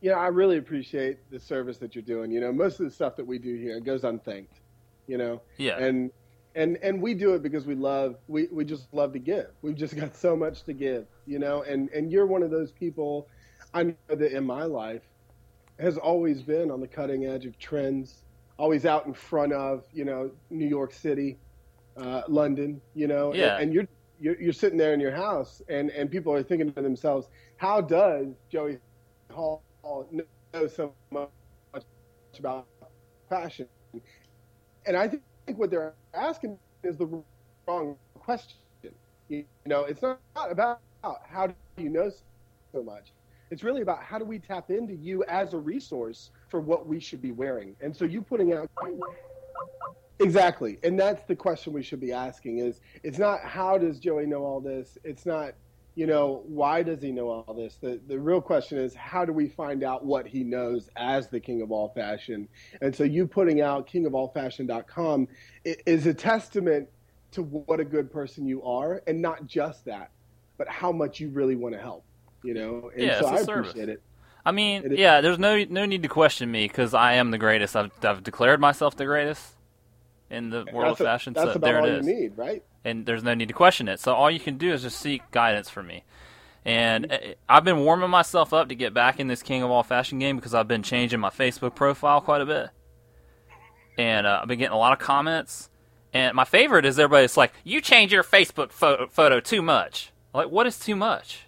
Yeah, 0.02 0.14
I 0.14 0.28
really 0.28 0.58
appreciate 0.58 1.30
the 1.30 1.40
service 1.40 1.78
that 1.80 1.94
you're 1.96 2.02
doing. 2.04 2.32
You 2.32 2.40
know, 2.40 2.52
most 2.54 2.80
of 2.80 2.86
the 2.86 2.92
stuff 2.92 3.16
that 3.18 3.28
we 3.28 3.38
do 3.38 3.56
here 3.56 3.80
goes 3.80 4.04
unthanked. 4.04 4.54
You 5.08 5.18
know, 5.18 5.42
Yeah. 5.58 5.78
and 5.78 6.12
and 6.56 6.78
and 6.78 7.02
we 7.02 7.14
do 7.14 7.34
it 7.36 7.44
because 7.44 7.66
we 7.66 7.76
love 7.76 8.16
we 8.28 8.48
we 8.52 8.66
just 8.66 8.94
love 8.94 9.14
to 9.14 9.20
give. 9.20 9.48
We've 9.62 9.76
just 9.76 9.96
got 9.96 10.16
so 10.16 10.36
much 10.36 10.64
to 10.64 10.74
give. 10.74 11.06
You 11.26 11.40
know, 11.40 11.64
and 11.64 11.90
and 11.90 12.12
you're 12.12 12.26
one 12.26 12.44
of 12.44 12.52
those 12.52 12.72
people. 12.72 13.28
I 13.74 13.84
know 13.84 13.94
that 14.08 14.36
in 14.36 14.46
my 14.46 14.64
life 14.64 15.04
has 15.80 15.98
always 15.98 16.42
been 16.42 16.72
on 16.72 16.82
the 16.82 16.88
cutting 16.88 17.26
edge 17.26 17.46
of 17.46 17.58
trends, 17.60 18.24
always 18.58 18.86
out 18.86 19.06
in 19.06 19.14
front 19.14 19.54
of 19.54 19.84
you 19.94 20.06
know 20.06 20.32
New 20.50 20.68
York 20.68 20.94
City, 20.94 21.38
uh, 22.00 22.24
London. 22.28 22.82
You 22.96 23.08
know, 23.08 23.34
Yeah. 23.34 23.56
and, 23.56 23.64
and 23.64 23.74
you're, 23.74 23.88
you're 24.20 24.42
you're 24.42 24.54
sitting 24.54 24.78
there 24.78 24.94
in 24.94 25.00
your 25.00 25.12
house, 25.16 25.62
and 25.70 25.90
and 25.92 26.10
people 26.12 26.34
are 26.34 26.44
thinking 26.44 26.72
to 26.74 26.82
themselves, 26.82 27.28
how 27.58 27.82
does 27.82 28.28
Joey 28.52 28.80
Hall 29.32 29.64
know 30.12 30.68
so 30.68 30.94
much 31.12 31.30
about 32.38 32.68
fashion? 33.30 33.68
And 34.86 34.96
I 34.98 35.08
think 35.08 35.24
what 35.58 35.70
they're 35.72 35.94
asking 36.14 36.58
is 36.84 36.98
the 36.98 37.24
wrong 37.68 37.98
question. 38.16 38.58
You 39.30 39.46
know, 39.66 39.84
it's 39.86 40.02
not 40.02 40.20
about 40.52 40.80
how 41.28 41.48
do 41.48 41.56
you 41.78 41.90
know 41.90 42.10
so 42.74 42.84
much. 42.84 43.14
It's 43.52 43.64
really 43.64 43.82
about 43.82 44.04
how 44.04 44.18
do 44.20 44.26
we 44.26 44.40
tap 44.40 44.70
into 44.70 44.94
you 44.96 45.24
as 45.28 45.54
a 45.54 45.58
resource 45.58 46.32
for 46.50 46.60
what 46.62 46.88
we 46.88 47.00
should 47.00 47.22
be 47.22 47.32
wearing. 47.32 47.76
And 47.82 47.96
so 47.96 48.06
you 48.06 48.22
putting 48.22 48.54
out 48.54 48.68
exactly, 50.20 50.78
and 50.84 51.00
that's 51.00 51.24
the 51.28 51.36
question 51.36 51.74
we 51.74 51.84
should 51.84 52.00
be 52.00 52.12
asking 52.12 52.60
is 52.60 52.80
it's 53.04 53.18
not 53.20 53.42
how 53.44 53.78
does 53.78 54.00
Joey 54.00 54.26
know 54.26 54.44
all 54.46 54.60
this? 54.62 54.98
It's 55.04 55.26
not 55.26 55.54
you 55.96 56.08
know 56.08 56.44
why 56.46 56.82
does 56.84 57.02
he 57.02 57.12
know 57.12 57.30
all 57.30 57.54
this? 57.54 57.78
The 57.82 58.00
the 58.08 58.18
real 58.20 58.42
question 58.42 58.78
is 58.78 58.96
how 58.96 59.26
do 59.26 59.34
we 59.34 59.50
find 59.50 59.84
out 59.84 60.06
what 60.06 60.28
he 60.28 60.44
knows 60.44 60.90
as 60.96 61.28
the 61.30 61.40
king 61.40 61.62
of 61.62 61.72
all 61.72 61.90
fashion? 61.90 62.48
And 62.82 62.96
so 62.96 63.04
you 63.04 63.28
putting 63.28 63.62
out 63.62 63.88
kingofallfashion.com 63.90 65.28
is 65.66 66.06
a 66.08 66.14
testament 66.14 66.88
to 67.32 67.44
what 67.44 67.80
a 67.80 67.86
good 67.86 68.12
person 68.12 68.46
you 68.48 68.64
are, 68.64 69.02
and 69.08 69.22
not 69.22 69.46
just 69.46 69.86
that, 69.86 70.12
but 70.58 70.68
how 70.68 70.92
much 70.92 71.20
you 71.20 71.30
really 71.30 71.56
want 71.56 71.76
to 71.76 71.82
help. 71.82 72.06
You 72.44 72.54
know, 72.54 72.92
and 72.96 73.04
Yeah, 73.04 73.20
so 73.20 73.28
I 73.28 73.44
service. 73.44 73.72
appreciate 73.72 73.90
it. 73.90 74.02
I 74.46 74.52
mean, 74.52 74.94
yeah, 74.96 75.20
there's 75.22 75.38
no 75.38 75.64
no 75.70 75.86
need 75.86 76.02
to 76.04 76.10
question 76.10 76.50
me 76.50 76.68
because 76.68 76.94
I 76.94 77.14
am 77.16 77.32
the 77.32 77.38
greatest. 77.38 77.76
I've, 77.76 77.92
I've 78.04 78.24
declared 78.24 78.60
myself 78.62 78.96
the 78.96 79.06
greatest 79.06 79.54
in 80.30 80.50
the 80.50 80.66
world 80.72 80.92
that's 80.92 81.00
of 81.02 81.06
a- 81.06 81.10
fashion. 81.10 81.34
That's 81.34 81.52
so 81.52 81.58
about 81.58 81.68
there 81.68 81.80
all 81.80 81.86
it 81.86 82.00
is, 82.00 82.08
you 82.08 82.14
need, 82.16 82.38
right? 82.38 82.64
and 82.86 83.06
there's 83.06 83.24
no 83.24 83.34
need 83.34 83.48
to 83.50 83.54
question 83.54 83.88
it. 83.88 84.00
So 84.00 84.14
all 84.14 84.32
you 84.32 84.40
can 84.40 84.58
do 84.58 84.72
is 84.72 84.84
just 84.84 85.00
seek 85.00 85.30
guidance 85.32 85.70
from 85.70 85.88
me. 85.88 86.04
And 86.66 87.12
uh, 87.12 87.18
I've 87.48 87.64
been 87.64 87.80
warming 87.80 88.10
myself 88.10 88.54
up 88.54 88.70
to 88.70 88.76
get 88.76 88.94
back 88.94 89.20
in 89.20 89.28
this 89.28 89.42
King 89.42 89.64
of 89.64 89.72
All 89.72 89.84
Fashion 89.84 90.20
game 90.20 90.36
because 90.36 90.54
I've 90.54 90.68
been 90.68 90.84
changing 90.84 91.20
my 91.20 91.30
Facebook 91.30 91.74
profile 91.76 92.22
quite 92.22 92.42
a 92.42 92.46
bit, 92.46 92.70
and 93.98 94.28
uh, 94.28 94.40
I've 94.42 94.48
been 94.48 94.60
getting 94.60 94.74
a 94.74 94.78
lot 94.78 94.94
of 94.94 95.00
comments. 95.00 95.70
And 96.14 96.36
my 96.36 96.46
favorite 96.46 96.86
is 96.86 96.98
everybody's 96.98 97.38
like, 97.38 97.54
"You 97.64 97.82
change 97.82 98.12
your 98.12 98.24
Facebook 98.24 98.72
photo, 98.72 99.08
photo 99.08 99.40
too 99.40 99.62
much." 99.62 100.12
Like, 100.34 100.50
what 100.50 100.68
is 100.68 100.78
too 100.80 100.96
much? 100.96 101.46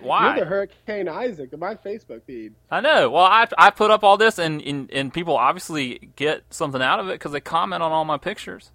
Why? 0.00 0.36
You're 0.36 0.44
the 0.44 0.50
Hurricane 0.50 1.08
Isaac 1.08 1.52
of 1.52 1.60
my 1.60 1.74
Facebook 1.74 2.22
feed. 2.22 2.54
I 2.70 2.80
know. 2.80 3.10
Well, 3.10 3.24
I 3.24 3.46
I 3.56 3.70
put 3.70 3.90
up 3.90 4.04
all 4.04 4.16
this, 4.16 4.38
and 4.38 4.60
and, 4.62 4.90
and 4.90 5.12
people 5.12 5.36
obviously 5.36 6.10
get 6.16 6.42
something 6.50 6.82
out 6.82 7.00
of 7.00 7.08
it 7.08 7.12
because 7.12 7.32
they 7.32 7.40
comment 7.40 7.82
on 7.82 7.90
all 7.90 8.04
my 8.04 8.18
pictures. 8.18 8.72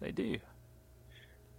They 0.00 0.12
do. 0.12 0.38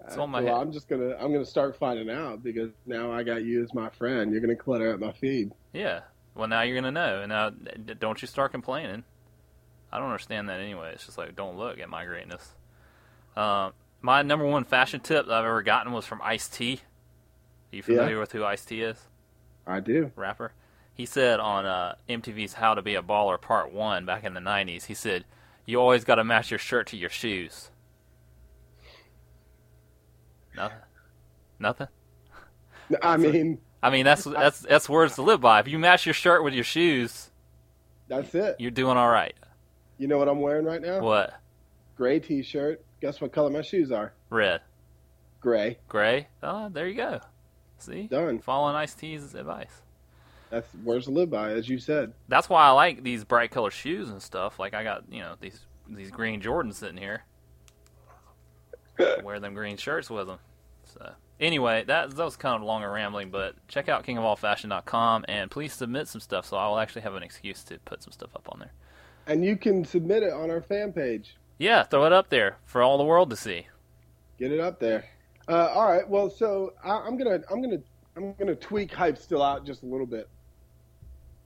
It's 0.07 0.17
on 0.17 0.29
my 0.29 0.41
well, 0.41 0.57
head. 0.57 0.61
I'm 0.61 0.71
just 0.71 0.87
gonna 0.87 1.15
I'm 1.15 1.31
gonna 1.33 1.45
start 1.45 1.77
finding 1.77 2.09
out 2.09 2.43
because 2.43 2.71
now 2.85 3.11
I 3.11 3.23
got 3.23 3.43
you 3.43 3.63
as 3.63 3.73
my 3.73 3.89
friend. 3.89 4.31
You're 4.31 4.41
gonna 4.41 4.55
clutter 4.55 4.93
up 4.93 4.99
my 4.99 5.11
feed. 5.13 5.51
Yeah. 5.73 6.01
Well, 6.35 6.47
now 6.47 6.61
you're 6.61 6.75
gonna 6.75 6.91
know, 6.91 7.21
and 7.21 7.29
now 7.29 7.49
don't 7.99 8.21
you 8.21 8.27
start 8.27 8.51
complaining. 8.51 9.03
I 9.91 9.97
don't 9.97 10.07
understand 10.07 10.49
that 10.49 10.59
anyway. 10.59 10.91
It's 10.93 11.05
just 11.05 11.17
like 11.17 11.35
don't 11.35 11.57
look 11.57 11.79
at 11.79 11.89
my 11.89 12.05
greatness. 12.05 12.53
Um, 13.35 13.73
my 14.01 14.21
number 14.21 14.45
one 14.45 14.63
fashion 14.63 14.99
tip 14.99 15.25
that 15.25 15.33
I've 15.33 15.45
ever 15.45 15.63
gotten 15.63 15.91
was 15.91 16.05
from 16.05 16.21
Ice 16.23 16.47
T. 16.47 16.81
You 17.75 17.83
familiar 17.83 18.19
with 18.19 18.31
who 18.31 18.43
Ice 18.45 18.63
T 18.63 18.81
is? 18.81 18.97
I 19.67 19.81
do. 19.81 20.11
rapper. 20.15 20.53
He 20.93 21.05
said 21.05 21.41
on 21.41 21.65
uh, 21.65 21.95
MTV's 22.07 22.53
How 22.53 22.73
to 22.73 22.81
Be 22.81 22.95
a 22.95 23.01
Baller 23.01 23.39
Part 23.39 23.73
1 23.73 24.05
back 24.05 24.23
in 24.23 24.33
the 24.33 24.39
90s, 24.39 24.85
he 24.85 24.93
said, 24.93 25.25
You 25.65 25.81
always 25.81 26.05
got 26.05 26.15
to 26.15 26.23
match 26.23 26.51
your 26.51 26.57
shirt 26.57 26.87
to 26.87 26.97
your 26.97 27.09
shoes. 27.09 27.69
Nothing? 30.55 30.77
Nothing? 31.59 31.87
I 33.01 33.17
mean, 33.17 33.57
I 33.83 33.89
mean, 33.89 34.05
that's 34.05 34.23
that's 34.23 34.59
that's 34.61 34.87
words 34.87 35.15
to 35.15 35.21
live 35.21 35.41
by. 35.41 35.59
If 35.59 35.67
you 35.67 35.77
match 35.77 36.05
your 36.05 36.13
shirt 36.13 36.43
with 36.45 36.53
your 36.53 36.63
shoes, 36.63 37.29
that's 38.07 38.33
it. 38.35 38.55
you're 38.57 38.71
doing 38.71 38.95
all 38.95 39.09
right. 39.09 39.33
You 39.97 40.07
know 40.07 40.17
what 40.17 40.29
I'm 40.29 40.39
wearing 40.39 40.65
right 40.65 40.81
now? 40.81 41.01
What? 41.01 41.33
Gray 41.97 42.19
T-shirt. 42.19 42.83
Guess 43.01 43.21
what 43.21 43.31
color 43.31 43.49
my 43.49 43.61
shoes 43.61 43.91
are? 43.91 44.13
Red. 44.29 44.61
Gray. 45.41 45.77
Gray? 45.87 46.27
Oh, 46.43 46.69
there 46.69 46.87
you 46.87 46.95
go. 46.95 47.21
See? 47.77 48.07
Done. 48.07 48.39
Following 48.39 48.75
Ice 48.75 48.93
T's 48.93 49.35
advice. 49.35 49.81
That's 50.49 50.73
words 50.83 51.05
to 51.05 51.11
live 51.11 51.29
by, 51.29 51.51
as 51.51 51.67
you 51.67 51.79
said. 51.79 52.13
That's 52.27 52.49
why 52.49 52.65
I 52.65 52.71
like 52.71 53.03
these 53.03 53.23
bright 53.23 53.51
color 53.51 53.71
shoes 53.71 54.09
and 54.09 54.21
stuff. 54.21 54.59
Like 54.59 54.73
I 54.73 54.83
got, 54.83 55.03
you 55.11 55.19
know, 55.19 55.35
these 55.39 55.65
these 55.87 56.11
green 56.11 56.41
Jordans 56.41 56.75
sitting 56.75 56.97
here. 56.97 57.23
Wear 59.23 59.39
them 59.39 59.53
green 59.53 59.77
shirts 59.77 60.09
with 60.09 60.27
them. 60.27 60.39
So 60.85 61.11
anyway, 61.39 61.83
that 61.87 62.11
that 62.11 62.23
was 62.23 62.35
kind 62.35 62.55
of 62.55 62.61
long 62.61 62.83
and 62.83 62.91
rambling, 62.91 63.31
but 63.31 63.55
check 63.67 63.89
out 63.89 64.05
kingofallfashion.com 64.05 65.25
and 65.27 65.51
please 65.51 65.73
submit 65.73 66.07
some 66.07 66.21
stuff 66.21 66.45
so 66.45 66.57
I 66.57 66.67
will 66.67 66.79
actually 66.79 67.01
have 67.01 67.15
an 67.15 67.23
excuse 67.23 67.63
to 67.65 67.79
put 67.79 68.03
some 68.03 68.13
stuff 68.13 68.29
up 68.35 68.47
on 68.51 68.59
there. 68.59 68.71
And 69.27 69.43
you 69.43 69.57
can 69.57 69.83
submit 69.83 70.23
it 70.23 70.31
on 70.31 70.51
our 70.51 70.61
fan 70.61 70.93
page. 70.93 71.35
Yeah, 71.57 71.83
throw 71.83 72.05
it 72.05 72.13
up 72.13 72.29
there 72.29 72.57
for 72.65 72.81
all 72.81 72.97
the 72.97 73.03
world 73.03 73.29
to 73.31 73.35
see. 73.35 73.67
Get 74.37 74.51
it 74.51 74.59
up 74.59 74.79
there. 74.79 75.05
Uh, 75.47 75.69
all 75.73 75.87
right. 75.87 76.07
Well, 76.07 76.29
so 76.29 76.73
I, 76.83 76.97
I'm 76.99 77.17
gonna 77.17 77.39
I'm 77.51 77.61
gonna 77.61 77.77
I'm 78.15 78.33
gonna 78.33 78.55
tweak 78.55 78.91
hype 78.93 79.17
still 79.17 79.43
out 79.43 79.65
just 79.65 79.83
a 79.83 79.85
little 79.85 80.05
bit. 80.07 80.27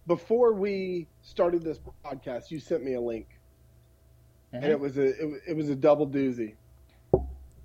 Before 0.07 0.53
we 0.53 1.07
started 1.21 1.63
this 1.63 1.79
podcast, 2.05 2.49
you 2.49 2.59
sent 2.59 2.83
me 2.83 2.93
a 2.95 3.01
link, 3.01 3.27
and 4.53 4.63
it 4.65 4.79
was 4.79 4.97
a 4.97 5.07
it, 5.07 5.41
it 5.49 5.55
was 5.57 5.69
a 5.69 5.75
double 5.75 6.07
doozy. 6.07 6.55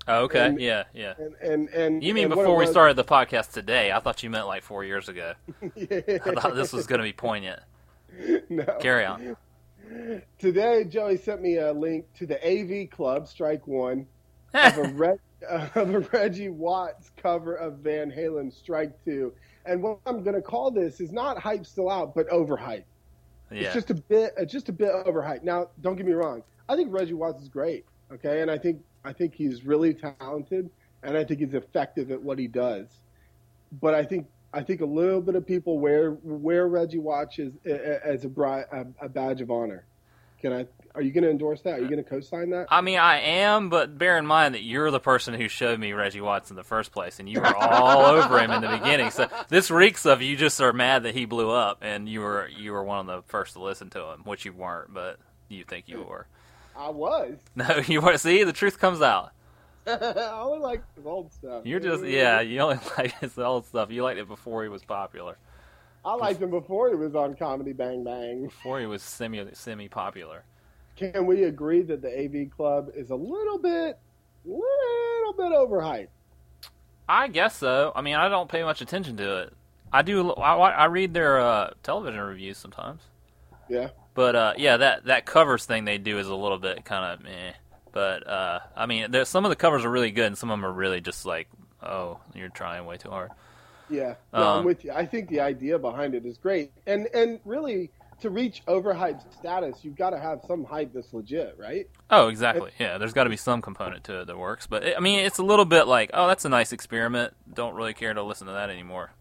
Oh, 0.07 0.25
okay, 0.25 0.45
And- 0.47 0.61
yeah, 0.61 0.83
yeah. 0.93 1.13
And 1.17 1.35
and 1.41 1.69
and 1.69 2.03
You 2.03 2.13
mean 2.13 2.25
and 2.25 2.29
before 2.35 2.55
we 2.55 2.65
was- 2.65 2.69
started 2.69 2.95
the 2.95 3.03
podcast 3.03 3.51
today? 3.53 3.91
I 3.91 3.99
thought 3.99 4.21
you 4.21 4.29
meant 4.29 4.45
like 4.45 4.61
four 4.61 4.83
years 4.83 5.09
ago. 5.09 5.33
yeah. 5.75 5.85
I 6.25 6.31
thought 6.39 6.53
this 6.55 6.71
was 6.73 6.85
going 6.85 6.99
to 6.99 7.03
be 7.03 7.13
poignant. 7.13 7.59
no. 8.49 8.65
Carry 8.79 9.03
on. 9.05 9.35
Today, 10.37 10.83
Joey 10.83 11.17
sent 11.17 11.41
me 11.41 11.57
a 11.57 11.71
link 11.73 12.05
to 12.19 12.27
the 12.27 12.37
AV 12.45 12.89
Club 12.91 13.27
Strike 13.27 13.65
One 13.65 14.05
of 14.53 14.77
a, 14.77 14.83
Reg, 14.93 15.17
Uh, 15.47 15.67
of 15.75 15.93
a 15.93 15.99
Reggie 15.99 16.49
Watts 16.49 17.11
cover 17.17 17.55
of 17.55 17.79
Van 17.79 18.11
Halen 18.11 18.53
Strike 18.53 18.93
Two. 19.03 19.33
And 19.65 19.81
what 19.81 19.99
I'm 20.05 20.23
going 20.23 20.35
to 20.35 20.41
call 20.41 20.71
this 20.71 21.01
is 21.01 21.11
not 21.11 21.37
hype 21.37 21.65
still 21.65 21.89
out, 21.89 22.13
but 22.15 22.27
overhype. 22.29 22.83
yeah, 23.51 23.63
It's 23.65 23.73
just 23.73 23.89
a 23.89 23.95
bit, 23.95 24.33
uh, 24.39 24.45
just 24.45 24.69
a 24.69 24.73
bit 24.73 24.91
overhyped. 24.91 25.43
Now, 25.43 25.69
don't 25.81 25.95
get 25.95 26.05
me 26.05 26.13
wrong. 26.13 26.43
I 26.69 26.75
think 26.75 26.93
Reggie 26.93 27.13
Watts 27.13 27.41
is 27.41 27.49
great. 27.49 27.85
Okay, 28.11 28.41
and 28.41 28.49
I 28.51 28.57
think 28.57 28.81
I 29.03 29.13
think 29.13 29.33
he's 29.33 29.65
really 29.65 29.93
talented, 29.93 30.69
and 31.03 31.17
I 31.17 31.23
think 31.23 31.39
he's 31.39 31.53
effective 31.53 32.11
at 32.11 32.21
what 32.21 32.39
he 32.39 32.47
does. 32.47 32.87
But 33.81 33.93
I 33.93 34.03
think 34.03 34.27
I 34.53 34.63
think 34.63 34.81
a 34.81 34.85
little 34.85 35.21
bit 35.21 35.35
of 35.35 35.45
people 35.45 35.79
wear 35.79 36.17
wear 36.23 36.67
Reggie 36.67 36.99
Watts 36.99 37.39
as, 37.39 37.51
uh, 37.67 37.71
uh, 37.71 37.99
as 38.03 38.25
a, 38.25 38.29
a, 38.29 38.85
a 39.05 39.09
badge 39.09 39.41
of 39.41 39.51
honor. 39.51 39.85
Can 40.39 40.53
I? 40.53 40.67
Are 40.95 41.01
you 41.01 41.11
going 41.11 41.25
to 41.25 41.29
endorse 41.29 41.61
that? 41.61 41.79
Are 41.79 41.81
you 41.81 41.89
going 41.89 42.03
to 42.03 42.09
co-sign 42.09 42.51
that? 42.51 42.67
I 42.69 42.79
mean, 42.81 42.97
I 42.99 43.19
am, 43.19 43.69
but 43.69 43.97
bear 43.97 44.17
in 44.17 44.25
mind 44.25 44.55
that 44.55 44.63
you're 44.63 44.91
the 44.91 44.99
person 44.99 45.33
who 45.33 45.49
showed 45.49 45.79
me 45.79 45.91
Reggie 45.91 46.21
Watts 46.21 46.49
in 46.49 46.55
the 46.55 46.63
first 46.63 46.91
place, 46.93 47.19
and 47.19 47.27
you 47.27 47.41
were 47.41 47.55
all 47.55 48.05
over 48.05 48.39
him 48.39 48.51
in 48.51 48.61
the 48.61 48.69
beginning. 48.69 49.11
So 49.11 49.27
this 49.49 49.69
reeks 49.69 50.05
of 50.05 50.21
you 50.21 50.37
just 50.37 50.61
are 50.61 50.71
mad 50.71 51.03
that 51.03 51.13
he 51.13 51.25
blew 51.25 51.51
up, 51.51 51.79
and 51.81 52.07
you 52.07 52.21
were 52.21 52.47
you 52.47 52.71
were 52.71 52.83
one 52.83 52.99
of 52.99 53.07
the 53.07 53.21
first 53.27 53.53
to 53.53 53.61
listen 53.61 53.89
to 53.91 54.03
him, 54.11 54.21
which 54.23 54.45
you 54.45 54.53
weren't, 54.53 54.93
but 54.93 55.19
you 55.49 55.63
think 55.65 55.89
you 55.89 56.01
were. 56.01 56.27
I 56.77 56.89
was. 56.89 57.35
No, 57.55 57.81
you 57.87 58.01
weren't. 58.01 58.19
See, 58.19 58.43
the 58.43 58.53
truth 58.53 58.79
comes 58.79 59.01
out. 59.01 59.31
I 59.87 60.39
only 60.41 60.59
like 60.59 60.83
his 60.95 61.05
old 61.05 61.31
stuff. 61.33 61.65
You're 61.65 61.79
just 61.79 62.03
yeah. 62.05 62.41
You 62.41 62.59
only 62.61 62.79
like 62.97 63.19
his 63.19 63.37
old 63.37 63.65
stuff. 63.65 63.91
You 63.91 64.03
liked 64.03 64.19
it 64.19 64.27
before 64.27 64.63
he 64.63 64.69
was 64.69 64.83
popular. 64.83 65.37
I 66.03 66.13
liked 66.13 66.41
him 66.41 66.51
before 66.51 66.89
he 66.89 66.95
was 66.95 67.15
on 67.15 67.35
Comedy 67.35 67.73
Bang 67.73 68.03
Bang. 68.03 68.45
Before 68.45 68.79
he 68.79 68.85
was 68.85 69.01
semi 69.01 69.43
semi 69.53 69.89
popular. 69.89 70.43
Can 70.95 71.25
we 71.25 71.43
agree 71.43 71.81
that 71.83 72.01
the 72.01 72.09
AV 72.09 72.49
Club 72.55 72.89
is 72.95 73.09
a 73.09 73.15
little 73.15 73.57
bit, 73.57 73.99
little 74.45 75.33
bit 75.37 75.51
overhyped? 75.51 76.07
I 77.07 77.27
guess 77.27 77.57
so. 77.57 77.91
I 77.95 78.01
mean, 78.01 78.15
I 78.15 78.29
don't 78.29 78.49
pay 78.49 78.63
much 78.63 78.81
attention 78.81 79.17
to 79.17 79.37
it. 79.43 79.53
I 79.91 80.01
do. 80.01 80.31
I, 80.31 80.55
I 80.55 80.85
read 80.85 81.13
their 81.13 81.39
uh, 81.39 81.71
television 81.83 82.19
reviews 82.19 82.57
sometimes. 82.57 83.01
Yeah. 83.69 83.89
But 84.13 84.35
uh, 84.35 84.53
yeah, 84.57 84.77
that 84.77 85.05
that 85.05 85.25
covers 85.25 85.65
thing 85.65 85.85
they 85.85 85.97
do 85.97 86.17
is 86.17 86.27
a 86.27 86.35
little 86.35 86.57
bit 86.57 86.85
kind 86.85 87.13
of 87.13 87.23
meh. 87.23 87.53
But 87.91 88.27
uh, 88.27 88.59
I 88.75 88.85
mean, 88.85 89.11
there's 89.11 89.29
some 89.29 89.45
of 89.45 89.49
the 89.49 89.55
covers 89.55 89.85
are 89.85 89.91
really 89.91 90.11
good, 90.11 90.25
and 90.25 90.37
some 90.37 90.49
of 90.49 90.57
them 90.57 90.65
are 90.65 90.73
really 90.73 91.01
just 91.01 91.25
like, 91.25 91.47
oh, 91.83 92.19
you're 92.33 92.49
trying 92.49 92.85
way 92.85 92.97
too 92.97 93.09
hard. 93.09 93.31
Yeah, 93.89 94.15
no, 94.33 94.39
um, 94.39 94.59
I'm 94.59 94.65
with 94.65 94.83
you. 94.83 94.91
I 94.91 95.05
think 95.05 95.29
the 95.29 95.41
idea 95.41 95.77
behind 95.77 96.15
it 96.15 96.25
is 96.25 96.37
great, 96.37 96.71
and 96.87 97.07
and 97.13 97.39
really 97.45 97.91
to 98.21 98.29
reach 98.29 98.63
overhyped 98.67 99.33
status, 99.33 99.79
you've 99.83 99.95
got 99.95 100.11
to 100.11 100.19
have 100.19 100.41
some 100.47 100.63
hype 100.63 100.93
that's 100.93 101.13
legit, 101.13 101.55
right? 101.59 101.89
Oh, 102.09 102.27
exactly. 102.27 102.71
yeah, 102.79 102.97
there's 102.97 103.13
got 103.13 103.25
to 103.25 103.29
be 103.29 103.37
some 103.37 103.61
component 103.61 104.03
to 104.05 104.21
it 104.21 104.27
that 104.27 104.37
works. 104.37 104.67
But 104.67 104.83
it, 104.83 104.95
I 104.97 104.99
mean, 104.99 105.19
it's 105.19 105.37
a 105.37 105.43
little 105.43 105.65
bit 105.65 105.87
like, 105.87 106.11
oh, 106.13 106.27
that's 106.27 106.45
a 106.45 106.49
nice 106.49 106.71
experiment. 106.71 107.33
Don't 107.53 107.75
really 107.75 107.93
care 107.93 108.13
to 108.13 108.23
listen 108.23 108.47
to 108.47 108.53
that 108.53 108.69
anymore. 108.69 109.11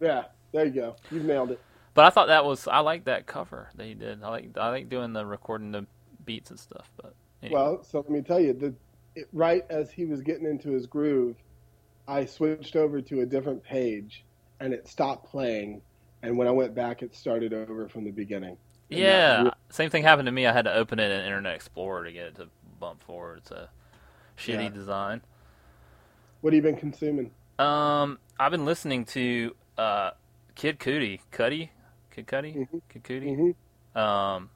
Yeah, 0.00 0.24
there 0.52 0.64
you 0.66 0.72
go. 0.72 0.96
You've 1.10 1.24
nailed 1.24 1.52
it. 1.52 1.60
But 1.94 2.06
I 2.06 2.10
thought 2.10 2.26
that 2.26 2.44
was 2.44 2.66
I 2.66 2.80
like 2.80 3.04
that 3.04 3.26
cover 3.26 3.68
that 3.76 3.86
you 3.86 3.94
did. 3.94 4.22
I 4.22 4.28
like 4.28 4.50
I 4.56 4.68
like 4.68 4.88
doing 4.88 5.12
the 5.12 5.24
recording 5.24 5.70
the 5.70 5.86
beats 6.24 6.50
and 6.50 6.58
stuff. 6.58 6.90
But 6.96 7.14
anyway. 7.42 7.60
well, 7.60 7.84
so 7.84 7.98
let 7.98 8.10
me 8.10 8.20
tell 8.20 8.40
you, 8.40 8.52
the 8.52 8.74
it, 9.14 9.28
right 9.32 9.64
as 9.70 9.92
he 9.92 10.04
was 10.04 10.20
getting 10.20 10.46
into 10.46 10.70
his 10.70 10.86
groove, 10.86 11.36
I 12.08 12.26
switched 12.26 12.74
over 12.74 13.00
to 13.00 13.20
a 13.20 13.26
different 13.26 13.62
page, 13.62 14.24
and 14.58 14.74
it 14.74 14.88
stopped 14.88 15.30
playing. 15.30 15.82
And 16.24 16.38
when 16.38 16.48
I 16.48 16.52
went 16.52 16.74
back, 16.74 17.02
it 17.02 17.14
started 17.14 17.52
over 17.52 17.86
from 17.86 18.04
the 18.04 18.10
beginning. 18.10 18.56
And 18.90 19.00
yeah, 19.00 19.36
really- 19.38 19.50
same 19.68 19.90
thing 19.90 20.02
happened 20.02 20.26
to 20.26 20.32
me. 20.32 20.46
I 20.46 20.52
had 20.52 20.64
to 20.64 20.74
open 20.74 20.98
it 20.98 21.10
in 21.10 21.24
Internet 21.24 21.54
Explorer 21.54 22.04
to 22.04 22.12
get 22.12 22.26
it 22.26 22.34
to 22.36 22.48
bump 22.80 23.02
forward. 23.02 23.38
It's 23.38 23.50
a 23.50 23.68
shitty 24.38 24.64
yeah. 24.64 24.68
design. 24.70 25.20
What 26.40 26.54
have 26.54 26.56
you 26.56 26.62
been 26.62 26.80
consuming? 26.80 27.30
Um, 27.58 28.18
I've 28.40 28.50
been 28.50 28.64
listening 28.64 29.04
to 29.06 29.54
uh, 29.76 30.12
Kid 30.54 30.78
Cudi, 30.78 31.20
Cudi, 31.30 31.68
Kid 32.10 32.26
Cudi, 32.26 32.56
mm-hmm. 32.56 32.78
Kid 32.88 33.04
Cudi. 33.04 33.36
Mm-hmm. 33.36 33.98
Um, 33.98 34.50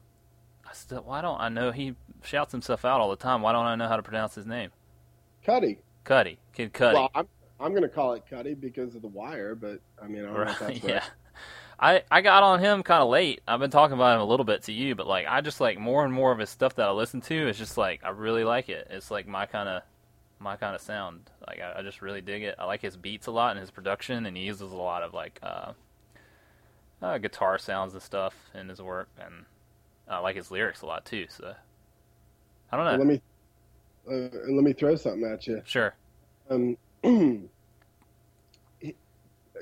I 0.67 0.73
still 0.73 1.03
why 1.03 1.21
don't 1.21 1.39
I 1.39 1.49
know 1.49 1.71
he 1.71 1.95
shouts 2.23 2.51
himself 2.51 2.83
out 2.83 2.99
all 2.99 3.09
the 3.09 3.15
time? 3.15 3.41
Why 3.41 3.53
don't 3.53 3.65
I 3.65 3.75
know 3.75 3.87
how 3.87 3.95
to 3.95 4.03
pronounce 4.03 4.35
his 4.35 4.45
name? 4.45 4.71
Cudi. 5.47 5.77
Cudi, 6.03 6.37
Kid 6.53 6.73
Cudi. 6.73 6.93
Well, 6.93 7.11
I'm 7.13 7.27
I'm 7.59 7.73
gonna 7.73 7.89
call 7.89 8.13
it 8.13 8.23
Cudi 8.29 8.59
because 8.59 8.95
of 8.95 9.01
the 9.01 9.07
wire, 9.07 9.55
but 9.55 9.79
I 10.01 10.07
mean 10.07 10.23
I 10.23 10.25
don't 10.25 10.35
right. 10.35 10.45
know 10.45 10.51
if 10.51 10.59
that's 10.59 10.83
right. 10.83 10.89
yeah. 10.89 11.03
I, 11.81 12.03
I 12.11 12.21
got 12.21 12.43
on 12.43 12.59
him 12.59 12.83
kind 12.83 13.01
of 13.01 13.09
late. 13.09 13.41
I've 13.47 13.59
been 13.59 13.71
talking 13.71 13.93
about 13.93 14.15
him 14.15 14.21
a 14.21 14.25
little 14.25 14.43
bit 14.43 14.63
to 14.63 14.73
you, 14.73 14.95
but 14.95 15.07
like 15.07 15.25
I 15.27 15.41
just 15.41 15.61
like 15.61 15.79
more 15.79 16.03
and 16.03 16.13
more 16.13 16.31
of 16.31 16.39
his 16.39 16.49
stuff 16.49 16.75
that 16.75 16.87
I 16.87 16.91
listen 16.91 17.21
to 17.21 17.47
is 17.47 17.57
just 17.57 17.77
like 17.77 18.03
I 18.03 18.09
really 18.09 18.43
like 18.43 18.67
it. 18.67 18.87
It's 18.89 19.09
like 19.09 19.27
my 19.27 19.45
kind 19.45 19.69
of 19.69 19.83
my 20.39 20.57
kind 20.57 20.75
of 20.75 20.81
sound. 20.81 21.29
Like 21.47 21.61
I, 21.61 21.79
I, 21.79 21.81
just 21.81 22.01
really 22.01 22.21
dig 22.21 22.43
it. 22.43 22.55
I 22.59 22.65
like 22.65 22.81
his 22.81 22.97
beats 22.97 23.27
a 23.27 23.31
lot 23.31 23.51
and 23.51 23.59
his 23.59 23.71
production, 23.71 24.25
and 24.25 24.35
he 24.35 24.43
uses 24.43 24.71
a 24.71 24.75
lot 24.75 25.03
of 25.03 25.13
like 25.13 25.39
uh, 25.41 25.73
uh, 27.01 27.17
guitar 27.17 27.57
sounds 27.57 27.93
and 27.93 28.01
stuff 28.01 28.33
in 28.53 28.67
his 28.67 28.81
work, 28.81 29.09
and 29.19 29.45
I 30.07 30.19
like 30.19 30.35
his 30.35 30.51
lyrics 30.51 30.81
a 30.81 30.85
lot 30.85 31.05
too. 31.05 31.27
So 31.29 31.53
I 32.71 32.77
don't 32.77 32.85
know. 32.85 32.97
Let 32.97 33.07
me 33.07 33.21
uh, 34.09 34.51
let 34.51 34.63
me 34.63 34.73
throw 34.73 34.95
something 34.95 35.29
at 35.29 35.47
you. 35.47 35.61
Sure. 35.65 35.93
Um, 36.49 36.77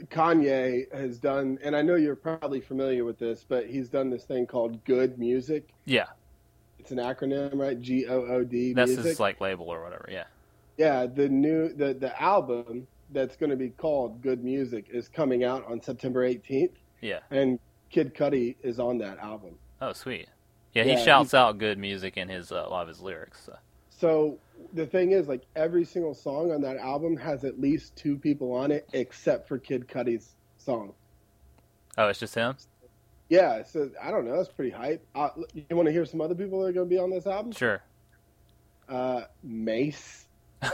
Kanye 0.05 0.93
has 0.93 1.17
done, 1.19 1.57
and 1.63 1.75
I 1.75 1.81
know 1.81 1.95
you're 1.95 2.15
probably 2.15 2.61
familiar 2.61 3.03
with 3.03 3.19
this, 3.19 3.45
but 3.47 3.67
he's 3.67 3.89
done 3.89 4.09
this 4.09 4.23
thing 4.23 4.45
called 4.45 4.83
Good 4.85 5.17
Music. 5.17 5.69
Yeah. 5.85 6.05
It's 6.79 6.91
an 6.91 6.97
acronym, 6.97 7.55
right? 7.55 7.79
G 7.79 8.07
O 8.07 8.25
O 8.25 8.43
D. 8.43 8.73
That's 8.73 8.89
music. 8.89 9.05
his 9.05 9.19
like 9.19 9.41
label 9.41 9.67
or 9.69 9.83
whatever. 9.83 10.07
Yeah. 10.11 10.25
Yeah, 10.77 11.07
the 11.07 11.27
new 11.27 11.73
the 11.73 11.93
the 11.93 12.21
album 12.21 12.87
that's 13.11 13.35
going 13.35 13.49
to 13.49 13.55
be 13.55 13.69
called 13.69 14.21
Good 14.21 14.43
Music 14.43 14.85
is 14.91 15.07
coming 15.07 15.43
out 15.43 15.65
on 15.65 15.81
September 15.81 16.27
18th. 16.27 16.73
Yeah. 17.01 17.19
And 17.31 17.59
Kid 17.89 18.13
Cudi 18.13 18.55
is 18.61 18.79
on 18.79 18.97
that 18.99 19.17
album. 19.19 19.55
Oh, 19.81 19.93
sweet. 19.93 20.27
Yeah, 20.73 20.83
he 20.83 20.91
yeah, 20.91 21.03
shouts 21.03 21.33
out 21.33 21.57
good 21.57 21.77
music 21.77 22.17
in 22.17 22.29
his 22.29 22.51
uh, 22.51 22.65
a 22.67 22.69
lot 22.69 22.83
of 22.83 22.89
his 22.89 23.01
lyrics. 23.01 23.41
So. 23.45 23.55
So 23.99 24.39
the 24.73 24.85
thing 24.85 25.11
is, 25.11 25.27
like 25.27 25.43
every 25.55 25.85
single 25.85 26.13
song 26.13 26.51
on 26.51 26.61
that 26.61 26.77
album 26.77 27.17
has 27.17 27.43
at 27.43 27.59
least 27.59 27.95
two 27.95 28.17
people 28.17 28.53
on 28.53 28.71
it, 28.71 28.87
except 28.93 29.47
for 29.47 29.57
Kid 29.57 29.87
Cudi's 29.87 30.35
song. 30.57 30.93
Oh, 31.97 32.07
it's 32.07 32.19
just 32.19 32.35
him. 32.35 32.55
Yeah, 33.29 33.63
so 33.63 33.89
I 34.01 34.11
don't 34.11 34.25
know. 34.25 34.37
That's 34.37 34.49
pretty 34.49 34.71
hype. 34.71 35.05
Uh, 35.13 35.29
you 35.53 35.75
want 35.75 35.87
to 35.87 35.91
hear 35.91 36.05
some 36.05 36.21
other 36.21 36.35
people 36.35 36.61
that 36.61 36.67
are 36.67 36.71
going 36.71 36.87
to 36.87 36.89
be 36.89 36.99
on 36.99 37.09
this 37.09 37.27
album? 37.27 37.51
Sure. 37.51 37.81
Uh, 38.87 39.23
Mase. 39.43 40.27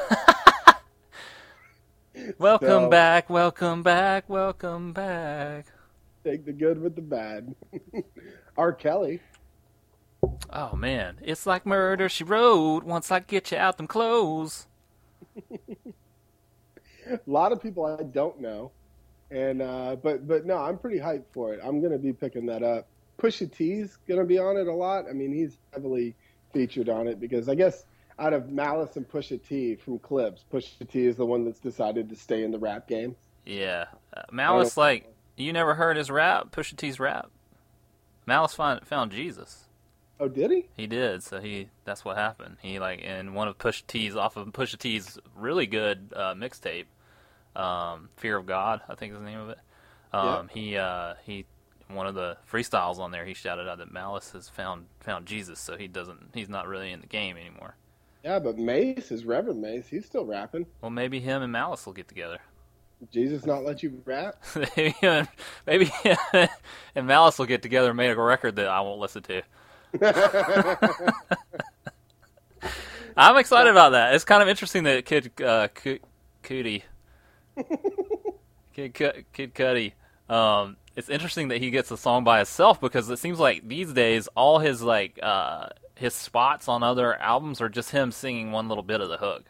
welcome 2.38 2.68
so, 2.68 2.90
back, 2.90 3.30
welcome 3.30 3.82
back, 3.84 4.30
welcome 4.30 4.94
back. 4.94 5.66
Take 6.24 6.46
the 6.46 6.54
good 6.54 6.80
with 6.80 6.96
the 6.96 7.02
bad. 7.02 7.56
R. 8.58 8.72
Kelly. 8.72 9.20
Oh 10.56 10.76
man, 10.76 11.18
it's 11.24 11.48
like 11.48 11.66
murder 11.66 12.08
she 12.08 12.24
wrote. 12.24 12.84
Once 12.84 13.12
I 13.12 13.20
get 13.20 13.52
you 13.52 13.58
out 13.58 13.78
them 13.78 13.88
clothes. 13.88 14.68
a 17.10 17.20
lot 17.26 17.52
of 17.52 17.60
people 17.60 17.86
I 17.86 18.04
don't 18.04 18.40
know, 18.40 18.72
and 19.32 19.64
uh, 19.64 19.96
but 19.96 20.28
but 20.28 20.46
no, 20.46 20.58
I'm 20.58 20.78
pretty 20.78 21.00
hyped 21.00 21.26
for 21.34 21.56
it. 21.56 21.60
I'm 21.64 21.82
gonna 21.82 21.98
be 21.98 22.14
picking 22.14 22.46
that 22.46 22.62
up. 22.62 22.88
Pusha 23.18 23.52
T's 23.52 23.98
gonna 24.08 24.26
be 24.26 24.38
on 24.38 24.56
it 24.58 24.68
a 24.68 24.74
lot. 24.74 25.06
I 25.10 25.14
mean, 25.14 25.34
he's 25.34 25.58
heavily 25.74 26.14
featured 26.54 26.88
on 26.88 27.08
it 27.08 27.20
because 27.20 27.50
I 27.50 27.56
guess 27.56 27.86
out 28.20 28.34
of 28.34 28.52
Malice 28.52 28.96
and 28.96 29.10
Pusha 29.10 29.44
T 29.44 29.74
from 29.74 29.98
Clipse, 29.98 30.46
Pusha 30.54 30.88
T 30.88 31.08
is 31.08 31.16
the 31.16 31.26
one 31.26 31.46
that's 31.46 31.60
decided 31.60 32.10
to 32.10 32.16
stay 32.16 32.44
in 32.44 32.52
the 32.52 32.60
rap 32.60 32.88
game. 32.88 33.16
Yeah, 33.44 33.86
uh, 34.16 34.22
Malice 34.32 34.78
like 34.78 35.12
you 35.36 35.52
never 35.52 35.74
heard 35.74 35.98
his 35.98 36.12
rap, 36.12 36.52
Pusha 36.52 36.76
T's 36.76 37.00
rap. 37.00 37.32
Malice 38.28 38.54
found 38.54 38.86
found 38.86 39.12
Jesus. 39.12 39.66
Oh, 40.20 40.28
did 40.28 40.52
he? 40.52 40.66
He 40.78 40.88
did. 40.88 41.24
So 41.24 41.40
he 41.40 41.70
that's 41.86 42.06
what 42.06 42.18
happened. 42.18 42.58
He 42.62 42.80
like 42.80 43.02
in 43.02 43.34
one 43.34 43.48
of 43.48 43.58
Pusha 43.58 43.86
T's 43.88 44.16
off 44.16 44.38
of 44.38 44.48
Pusha 44.48 44.78
T's 44.78 45.18
really 45.36 45.66
good 45.66 46.14
uh, 46.16 46.34
mixtape, 46.34 46.86
um, 47.56 48.10
"Fear 48.18 48.38
of 48.38 48.46
God," 48.46 48.82
I 48.88 48.96
think 48.96 49.14
is 49.14 49.20
the 49.20 49.26
name 49.26 49.40
of 49.40 49.50
it. 49.50 49.60
Um, 50.14 50.50
yeah. 50.54 50.62
He 50.62 50.78
uh, 50.78 51.14
he 51.26 51.46
one 51.88 52.08
of 52.08 52.16
the 52.16 52.38
freestyles 52.50 53.00
on 53.00 53.12
there. 53.12 53.26
He 53.26 53.34
shouted 53.34 53.68
out 53.68 53.80
that 53.80 53.92
Malice 53.92 54.32
has 54.32 54.50
found 54.50 54.86
found 55.00 55.26
Jesus, 55.26 55.60
so 55.60 55.78
he 55.78 55.88
doesn't. 55.88 56.30
He's 56.34 56.50
not 56.50 56.68
really 56.68 56.92
in 56.92 57.02
the 57.02 57.08
game 57.08 57.38
anymore. 57.38 57.76
Yeah, 58.24 58.40
but 58.40 58.58
Mase 58.58 59.12
is 59.12 59.26
Reverend 59.26 59.62
Mase. 59.62 59.88
He's 59.88 60.06
still 60.06 60.26
rapping. 60.26 60.66
Well, 60.82 60.92
maybe 60.92 61.20
him 61.20 61.42
and 61.42 61.52
Malice 61.52 61.86
will 61.86 61.94
get 61.94 62.08
together. 62.08 62.40
Jesus 63.12 63.46
not 63.46 63.66
let 63.66 63.84
you 63.84 64.02
rap? 64.06 64.42
maybe, 64.78 64.96
maybe 65.68 65.92
and 66.96 67.06
Malice 67.08 67.38
will 67.38 67.46
get 67.46 67.62
together 67.62 67.90
and 67.90 67.98
make 67.98 68.16
a 68.16 68.22
record 68.22 68.56
that 68.56 68.68
I 68.68 68.80
won't 68.80 69.00
listen 69.02 69.24
to. 69.24 69.42
I'm 73.16 73.38
excited 73.38 73.70
about 73.70 73.92
that. 73.92 74.16
It's 74.16 74.24
kind 74.24 74.42
of 74.42 74.50
interesting 74.50 74.84
that 74.86 75.06
Kid 75.06 75.32
uh, 75.40 75.68
Cudi, 76.44 76.82
Kid 78.74 78.94
Kid 79.34 79.54
Cudi, 79.54 79.94
um, 80.30 80.78
it's 80.96 81.10
interesting 81.10 81.50
that 81.50 81.60
he 81.60 81.70
gets 81.70 81.92
a 81.92 81.98
song 81.98 82.24
by 82.24 82.38
himself 82.38 82.82
because 82.82 83.10
it 83.10 83.20
seems 83.20 83.40
like 83.40 83.68
these 83.68 83.94
days 83.94 84.28
all 84.36 84.60
his 84.60 84.82
like 84.82 85.20
uh, 85.22 85.68
his 85.96 86.16
spots 86.16 86.68
on 86.68 86.82
other 86.82 87.16
albums 87.22 87.62
are 87.62 87.70
just 87.70 87.92
him 87.92 88.12
singing 88.12 88.52
one 88.52 88.68
little 88.68 88.84
bit 88.84 89.00
of 89.00 89.10
the 89.10 89.18
hook. 89.18 89.44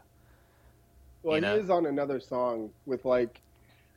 Well, 1.21 1.35
you 1.35 1.41
know? 1.41 1.55
he 1.55 1.61
is 1.61 1.69
on 1.69 1.85
another 1.85 2.19
song 2.19 2.69
with 2.85 3.05
like 3.05 3.39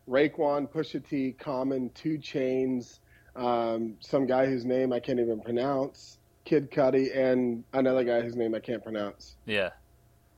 Raekwon, 0.08 0.68
Pusha 0.68 1.04
T, 1.04 1.32
Common, 1.32 1.90
2 1.90 2.18
Chainz, 2.18 3.00
um, 3.34 3.96
some 3.98 4.26
guy 4.26 4.46
whose 4.46 4.64
name 4.64 4.92
I 4.92 5.00
can't 5.00 5.18
even 5.18 5.40
pronounce 5.40 6.18
Kid 6.46 6.70
Cudi 6.70 7.14
and 7.14 7.64
another 7.74 8.04
guy 8.04 8.22
whose 8.22 8.36
name 8.36 8.54
I 8.54 8.60
can't 8.60 8.82
pronounce. 8.82 9.36
Yeah. 9.44 9.70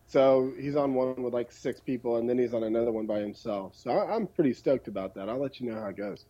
So 0.06 0.52
he's 0.58 0.74
on 0.74 0.94
one 0.94 1.22
with 1.22 1.34
like 1.34 1.52
six 1.52 1.80
people, 1.80 2.16
and 2.16 2.28
then 2.28 2.38
he's 2.38 2.54
on 2.54 2.64
another 2.64 2.90
one 2.90 3.06
by 3.06 3.20
himself. 3.20 3.74
So 3.76 3.90
I, 3.90 4.16
I'm 4.16 4.26
pretty 4.26 4.54
stoked 4.54 4.88
about 4.88 5.14
that. 5.14 5.28
I'll 5.28 5.38
let 5.38 5.60
you 5.60 5.70
know 5.70 5.78
how 5.80 5.88
it 5.88 5.96
goes. 5.96 6.24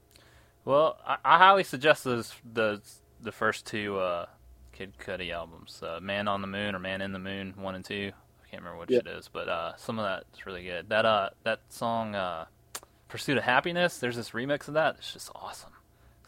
Well, 0.64 0.98
I, 1.06 1.16
I 1.24 1.38
highly 1.38 1.64
suggest 1.64 2.04
those 2.04 2.34
the 2.52 2.82
the 3.22 3.32
first 3.32 3.66
two 3.66 3.98
uh, 3.98 4.26
Kid 4.72 4.94
Cudi 4.98 5.32
albums, 5.32 5.80
uh, 5.82 6.00
"Man 6.02 6.26
on 6.28 6.40
the 6.42 6.48
Moon" 6.48 6.74
or 6.74 6.80
"Man 6.80 7.00
in 7.00 7.12
the 7.12 7.20
Moon" 7.20 7.54
one 7.56 7.76
and 7.76 7.84
two. 7.84 8.10
I 8.44 8.50
can't 8.50 8.62
remember 8.62 8.80
which 8.80 8.90
Yeah. 8.90 8.98
it 8.98 9.06
is, 9.06 9.28
but 9.32 9.48
uh, 9.48 9.76
some 9.76 9.98
of 10.00 10.04
that's 10.04 10.44
really 10.44 10.64
good. 10.64 10.88
That 10.88 11.06
uh 11.06 11.30
that 11.44 11.60
song 11.68 12.16
uh, 12.16 12.46
"Pursuit 13.08 13.38
of 13.38 13.44
Happiness." 13.44 13.98
There's 13.98 14.16
this 14.16 14.30
remix 14.30 14.66
of 14.66 14.74
that. 14.74 14.96
It's 14.98 15.12
just 15.12 15.30
awesome. 15.36 15.70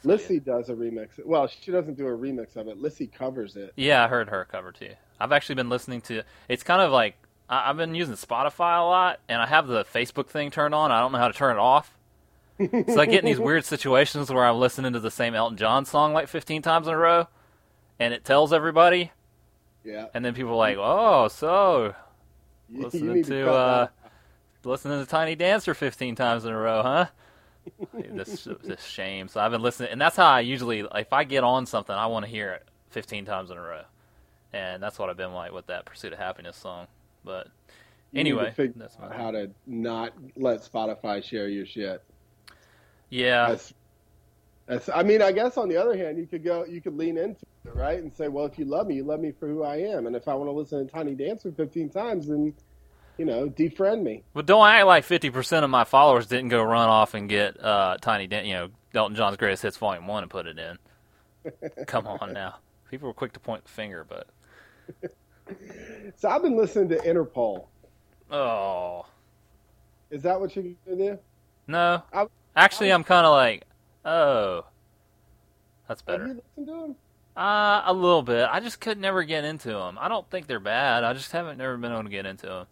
Lissie 0.04 0.40
does 0.40 0.68
a 0.70 0.74
remix. 0.74 1.08
Well, 1.24 1.46
she 1.46 1.70
doesn't 1.70 1.96
do 1.96 2.06
a 2.06 2.10
remix 2.16 2.56
of 2.56 2.68
it. 2.68 2.78
Lissie 2.80 3.06
covers 3.06 3.56
it. 3.56 3.72
Yeah, 3.76 4.04
I 4.04 4.08
heard 4.08 4.28
her 4.30 4.44
cover 4.46 4.72
too. 4.72 4.94
I've 5.18 5.32
actually 5.32 5.56
been 5.56 5.68
listening 5.68 6.00
to. 6.02 6.22
It's 6.48 6.62
kind 6.62 6.80
of 6.80 6.90
like 6.90 7.16
I, 7.48 7.68
I've 7.70 7.76
been 7.76 7.94
using 7.94 8.14
Spotify 8.14 8.78
a 8.80 8.84
lot, 8.84 9.20
and 9.28 9.42
I 9.42 9.46
have 9.46 9.66
the 9.66 9.84
Facebook 9.84 10.28
thing 10.28 10.50
turned 10.50 10.74
on. 10.74 10.90
I 10.90 11.00
don't 11.00 11.12
know 11.12 11.18
how 11.18 11.28
to 11.28 11.34
turn 11.34 11.56
it 11.56 11.60
off. 11.60 11.96
so 12.58 13.00
I 13.00 13.06
get 13.06 13.20
in 13.20 13.24
these 13.26 13.38
weird 13.40 13.64
situations 13.64 14.30
where 14.32 14.44
I'm 14.46 14.58
listening 14.58 14.92
to 14.94 15.00
the 15.00 15.10
same 15.10 15.34
Elton 15.34 15.56
John 15.58 15.84
song 15.84 16.12
like 16.12 16.28
15 16.28 16.62
times 16.62 16.86
in 16.86 16.94
a 16.94 16.98
row, 16.98 17.28
and 17.98 18.14
it 18.14 18.24
tells 18.24 18.52
everybody, 18.52 19.12
Yeah. 19.84 20.06
and 20.14 20.24
then 20.24 20.34
people 20.34 20.52
are 20.52 20.56
like, 20.56 20.76
"Oh, 20.78 21.28
so 21.28 21.94
listening 22.72 23.22
to 23.24 23.44
cut 23.44 23.54
uh, 23.54 23.88
listening 24.64 25.00
to 25.00 25.06
Tiny 25.06 25.34
Dancer 25.34 25.74
15 25.74 26.14
times 26.14 26.44
in 26.46 26.52
a 26.52 26.58
row, 26.58 26.82
huh?" 26.82 27.06
This 27.94 28.49
this 28.64 28.85
shame. 28.85 29.29
So 29.29 29.40
I've 29.40 29.53
been 29.53 29.62
listening, 29.62 29.90
and 29.92 30.01
that's 30.01 30.16
how 30.16 30.27
I 30.27 30.40
usually, 30.40 30.81
if 30.94 31.12
I 31.12 31.25
get 31.25 31.44
on 31.44 31.66
something, 31.66 31.94
I 31.94 32.07
want 32.07 32.25
to 32.25 32.31
hear 32.31 32.53
it 32.53 32.68
15 32.90 33.25
times 33.27 33.51
in 33.51 33.57
a 33.59 33.62
row, 33.62 33.83
and 34.53 34.83
that's 34.83 34.99
what 34.99 35.11
I've 35.11 35.16
been 35.16 35.35
like 35.35 35.53
with 35.53 35.66
that 35.66 35.85
"Pursuit 35.85 36.12
of 36.12 36.18
Happiness" 36.18 36.57
song. 36.57 36.87
But 37.25 37.49
You 38.12 38.23
need 38.25 38.38
to 38.38 38.40
anyway, 38.40 38.55
that's 38.77 38.99
my 38.99 39.11
how 39.11 39.31
to 39.33 39.51
not 39.66 40.12
let 40.37 40.61
Spotify 40.62 41.23
share 41.23 41.49
your 41.49 41.66
shit. 41.66 42.03
yeah. 43.11 43.49
That's, 43.49 43.75
that's, 44.66 44.88
I 44.88 45.03
mean, 45.03 45.23
I 45.23 45.33
guess 45.33 45.57
on 45.57 45.68
the 45.68 45.77
other 45.77 45.96
hand, 45.96 46.18
you 46.18 46.27
could 46.27 46.44
go, 46.44 46.64
you 46.64 46.81
could 46.81 46.96
lean 46.96 47.18
into 47.18 47.44
it, 47.64 47.75
right, 47.75 47.99
and 48.01 48.14
say, 48.14 48.29
well, 48.29 48.46
if 48.46 48.59
you 48.59 48.64
love 48.64 48.87
me, 48.87 48.96
you 48.96 49.05
love 49.05 49.20
me 49.20 49.33
for 49.33 49.49
who 49.49 49.64
I 49.64 49.77
am, 49.79 50.07
and 50.07 50.14
if 50.16 50.29
I 50.29 50.35
want 50.35 50.49
to 50.49 50.53
listen 50.53 50.87
to 50.87 50.92
Tiny 50.92 51.14
Dancer 51.14 51.53
15 51.53 51.90
times, 51.90 52.29
then 52.29 52.55
you 53.20 53.26
know, 53.26 53.50
defriend 53.50 54.02
me. 54.02 54.22
But 54.33 54.46
don't 54.46 54.66
act 54.66 54.87
like 54.87 55.04
50% 55.04 55.62
of 55.62 55.68
my 55.68 55.85
followers 55.85 56.26
didn't 56.26 56.48
go 56.48 56.62
run 56.62 56.88
off 56.88 57.12
and 57.12 57.28
get 57.28 57.62
uh, 57.62 57.98
Tiny 58.00 58.26
Dan, 58.26 58.46
you 58.46 58.54
know, 58.54 58.68
Elton 58.94 59.14
John's 59.14 59.37
Greatest 59.37 59.62
Hits 59.62 59.76
Volume 59.76 60.06
1 60.06 60.22
and 60.22 60.30
put 60.30 60.46
it 60.46 60.59
in. 60.59 60.78
Come 61.87 62.06
on 62.06 62.33
now. 62.33 62.54
People 62.90 63.09
were 63.09 63.12
quick 63.14 63.35
to 63.35 63.40
point 63.40 63.64
the 63.64 63.70
finger, 63.70 64.06
but. 64.09 64.26
So 66.16 66.28
I've 66.28 66.42
been 66.42 66.56
listening 66.56 66.88
to 66.90 66.96
Interpol. 66.98 67.66
Oh. 68.30 69.04
Is 70.11 70.22
that 70.22 70.40
what 70.40 70.54
you're 70.54 70.64
gonna 70.87 70.96
do? 70.96 71.18
No. 71.66 72.02
I- 72.12 72.26
Actually, 72.54 72.92
I'm 72.92 73.02
kind 73.02 73.26
of 73.26 73.33
like, 73.33 73.64
oh. 74.04 74.64
That's 75.88 76.00
Have 76.02 76.06
better. 76.06 76.26
you 76.28 76.35
listened 76.56 76.66
to 76.68 76.85
him? 76.85 76.96
Uh, 77.37 77.83
a 77.85 77.92
little 77.92 78.22
bit. 78.22 78.48
I 78.50 78.61
just 78.61 78.80
could 78.80 78.96
never 78.98 79.24
get 79.24 79.44
into 79.44 79.70
them. 79.70 79.98
I 80.00 80.09
don't 80.09 80.28
think 80.30 80.46
they're 80.46 80.61
bad. 80.61 81.02
I 81.02 81.12
just 81.14 81.33
haven't 81.33 81.59
never 81.59 81.76
been 81.76 81.90
able 81.92 82.04
to 82.04 82.09
get 82.09 82.24
into 82.26 82.46
them. 82.46 82.66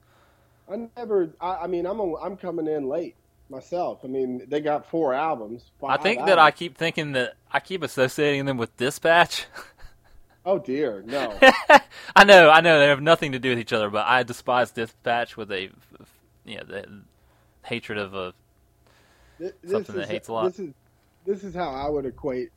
I 0.70 0.88
never. 0.96 1.30
I, 1.40 1.56
I 1.56 1.66
mean, 1.66 1.86
I'm 1.86 2.00
a, 2.00 2.16
I'm 2.16 2.36
coming 2.36 2.66
in 2.66 2.88
late 2.88 3.16
myself. 3.48 4.00
I 4.04 4.08
mean, 4.08 4.42
they 4.48 4.60
got 4.60 4.88
four 4.90 5.14
albums. 5.14 5.70
I 5.82 5.96
think 5.96 6.26
that 6.26 6.38
I 6.38 6.50
keep 6.50 6.76
thinking 6.76 7.12
that 7.12 7.34
I 7.50 7.60
keep 7.60 7.82
associating 7.82 8.44
them 8.44 8.56
with 8.56 8.76
Dispatch. 8.76 9.46
Oh 10.44 10.58
dear, 10.58 11.02
no. 11.06 11.38
I 12.16 12.24
know, 12.24 12.48
I 12.48 12.62
know 12.62 12.78
they 12.78 12.86
have 12.86 13.02
nothing 13.02 13.32
to 13.32 13.38
do 13.38 13.50
with 13.50 13.58
each 13.58 13.72
other, 13.72 13.90
but 13.90 14.06
I 14.06 14.22
despise 14.22 14.70
Dispatch 14.70 15.36
with 15.36 15.52
a, 15.52 15.70
you 16.46 16.56
know, 16.56 16.64
the 16.64 17.02
hatred 17.64 17.98
of 17.98 18.14
a. 18.14 18.32
This 19.38 19.52
Something 19.66 19.96
that 19.96 20.02
is- 20.02 20.08
hates 20.08 20.28
a 20.28 20.32
lot. 20.32 20.46
This 20.46 20.58
is 20.58 20.74
this 21.26 21.44
is 21.44 21.54
how 21.54 21.68
I 21.68 21.88
would 21.88 22.06
equate 22.06 22.50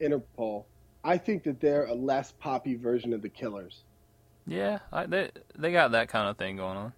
Interpol. 0.00 0.64
I 1.02 1.16
think 1.16 1.44
that 1.44 1.60
they're 1.60 1.86
a 1.86 1.94
less 1.94 2.32
poppy 2.32 2.74
version 2.74 3.12
of 3.12 3.22
the 3.22 3.28
Killers. 3.28 3.84
Yeah, 4.46 4.80
I, 4.92 5.06
they 5.06 5.30
they 5.56 5.72
got 5.72 5.92
that 5.92 6.08
kind 6.08 6.28
of 6.28 6.36
thing 6.36 6.56
going 6.56 6.76
on. 6.76 6.92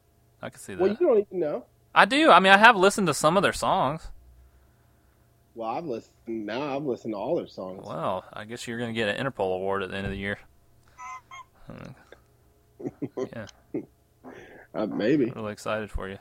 I 0.45 0.51
can 0.51 0.59
see 0.61 0.75
that. 0.75 0.81
Well, 0.83 0.91
you 0.91 0.97
don't 1.07 1.19
even 1.19 1.41
know. 1.41 1.65
I 1.95 2.05
do. 2.05 2.31
I 2.31 2.39
mean, 2.39 2.53
I 2.53 2.59
have 2.59 2.77
listened 2.77 3.07
to 3.07 3.15
some 3.15 3.39
of 3.39 3.43
their 3.43 3.53
songs. 3.55 4.09
Well, 5.55 5.71
I've 5.71 5.87
listened 5.87 6.11
now. 6.45 6.77
I've 6.77 6.83
listened 6.85 7.15
to 7.15 7.19
all 7.19 7.37
their 7.37 7.47
songs. 7.47 7.85
Well, 7.87 8.25
I 8.31 8.45
guess 8.45 8.69
you're 8.69 8.77
going 8.79 8.93
to 8.93 8.95
get 8.95 9.09
an 9.09 9.25
Interpol 9.25 9.55
award 9.55 9.83
at 9.83 9.91
the 9.91 9.97
end 9.97 10.05
of 10.05 10.13
the 10.13 10.19
year. 10.19 10.39
yeah, 13.33 13.47
Uh, 14.75 14.87
maybe. 14.87 15.33
really 15.35 15.53
excited 15.53 15.91
for 15.91 16.09
you. 16.09 16.19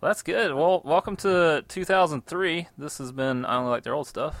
Well, 0.00 0.08
that's 0.10 0.22
good. 0.22 0.52
Well, 0.54 0.82
welcome 0.84 1.14
to 1.18 1.64
2003. 1.68 2.66
This 2.76 2.98
has 2.98 3.12
been 3.12 3.44
I 3.44 3.56
only 3.58 3.70
like 3.70 3.84
their 3.84 3.94
old 3.94 4.08
stuff. 4.08 4.34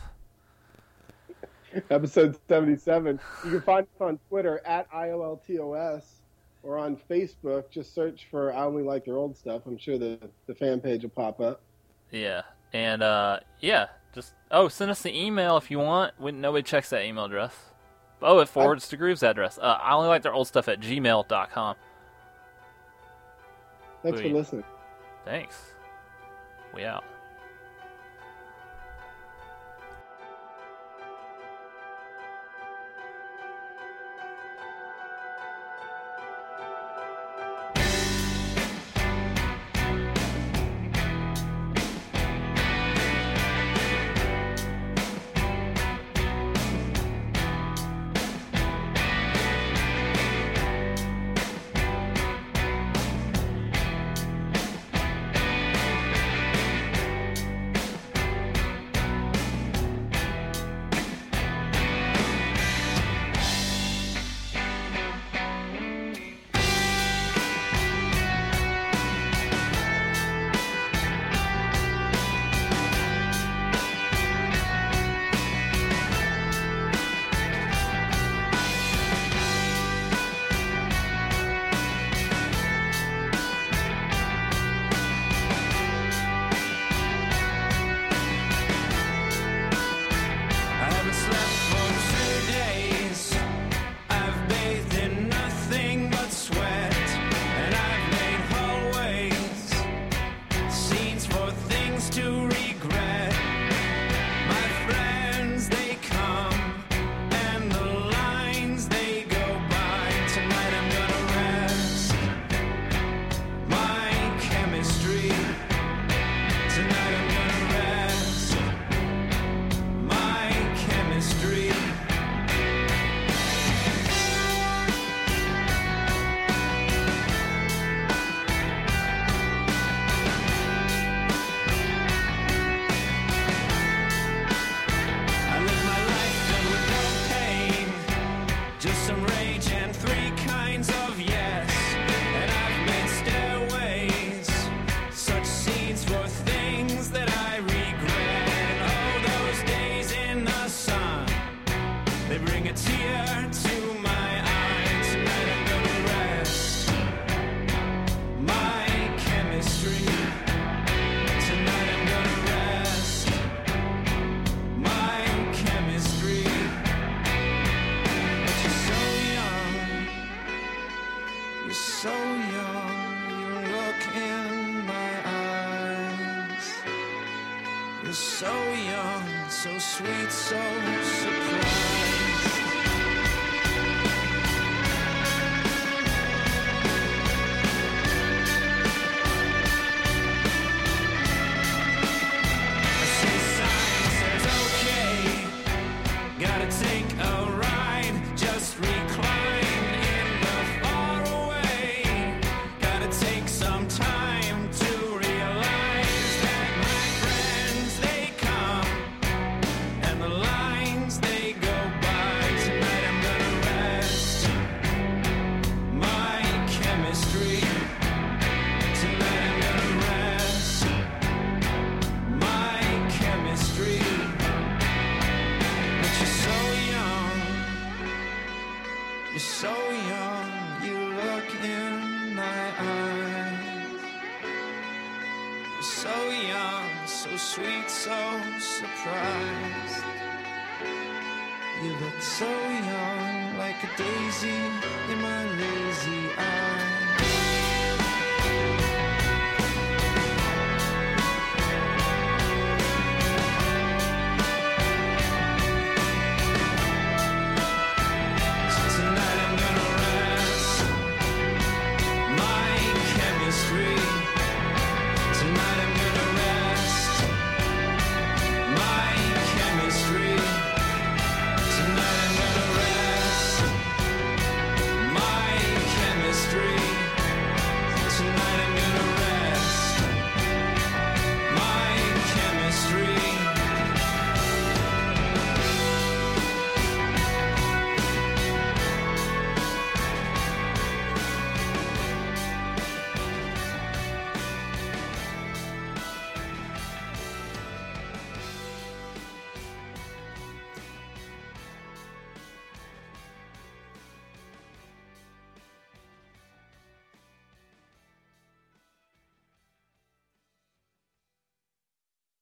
Episode 1.90 2.36
seventy-seven. 2.48 3.20
You 3.44 3.50
can 3.52 3.60
find 3.60 3.82
us 3.86 4.00
on 4.00 4.18
Twitter 4.28 4.60
at 4.66 4.90
IOLTOS 4.90 6.02
or 6.62 6.78
on 6.78 6.96
Facebook. 7.10 7.70
Just 7.70 7.94
search 7.94 8.26
for 8.30 8.52
"I 8.52 8.64
Only 8.64 8.82
Like 8.82 9.04
Their 9.04 9.16
Old 9.16 9.36
Stuff." 9.36 9.62
I'm 9.66 9.78
sure 9.78 9.98
the 9.98 10.18
the 10.46 10.54
fan 10.54 10.80
page 10.80 11.02
will 11.02 11.10
pop 11.10 11.40
up. 11.40 11.60
Yeah, 12.10 12.42
and 12.72 13.02
uh, 13.02 13.40
yeah, 13.60 13.88
just 14.14 14.34
oh, 14.50 14.68
send 14.68 14.90
us 14.90 15.02
the 15.02 15.16
email 15.16 15.56
if 15.56 15.70
you 15.70 15.78
want. 15.78 16.14
When 16.18 16.40
nobody 16.40 16.62
checks 16.62 16.90
that 16.90 17.04
email 17.04 17.24
address. 17.24 17.54
Oh, 18.22 18.38
it 18.38 18.48
forwards 18.48 18.88
to 18.88 18.96
Groove's 18.96 19.22
address. 19.22 19.58
Uh, 19.58 19.78
I 19.82 19.94
only 19.94 20.08
like 20.08 20.22
their 20.22 20.32
old 20.32 20.46
stuff 20.46 20.68
at 20.68 20.80
gmail.com. 20.80 21.76
Thanks 24.02 24.20
Sweet. 24.20 24.30
for 24.30 24.36
listening. 24.36 24.64
Thanks. 25.24 25.56
We 26.74 26.84
out. 26.84 27.04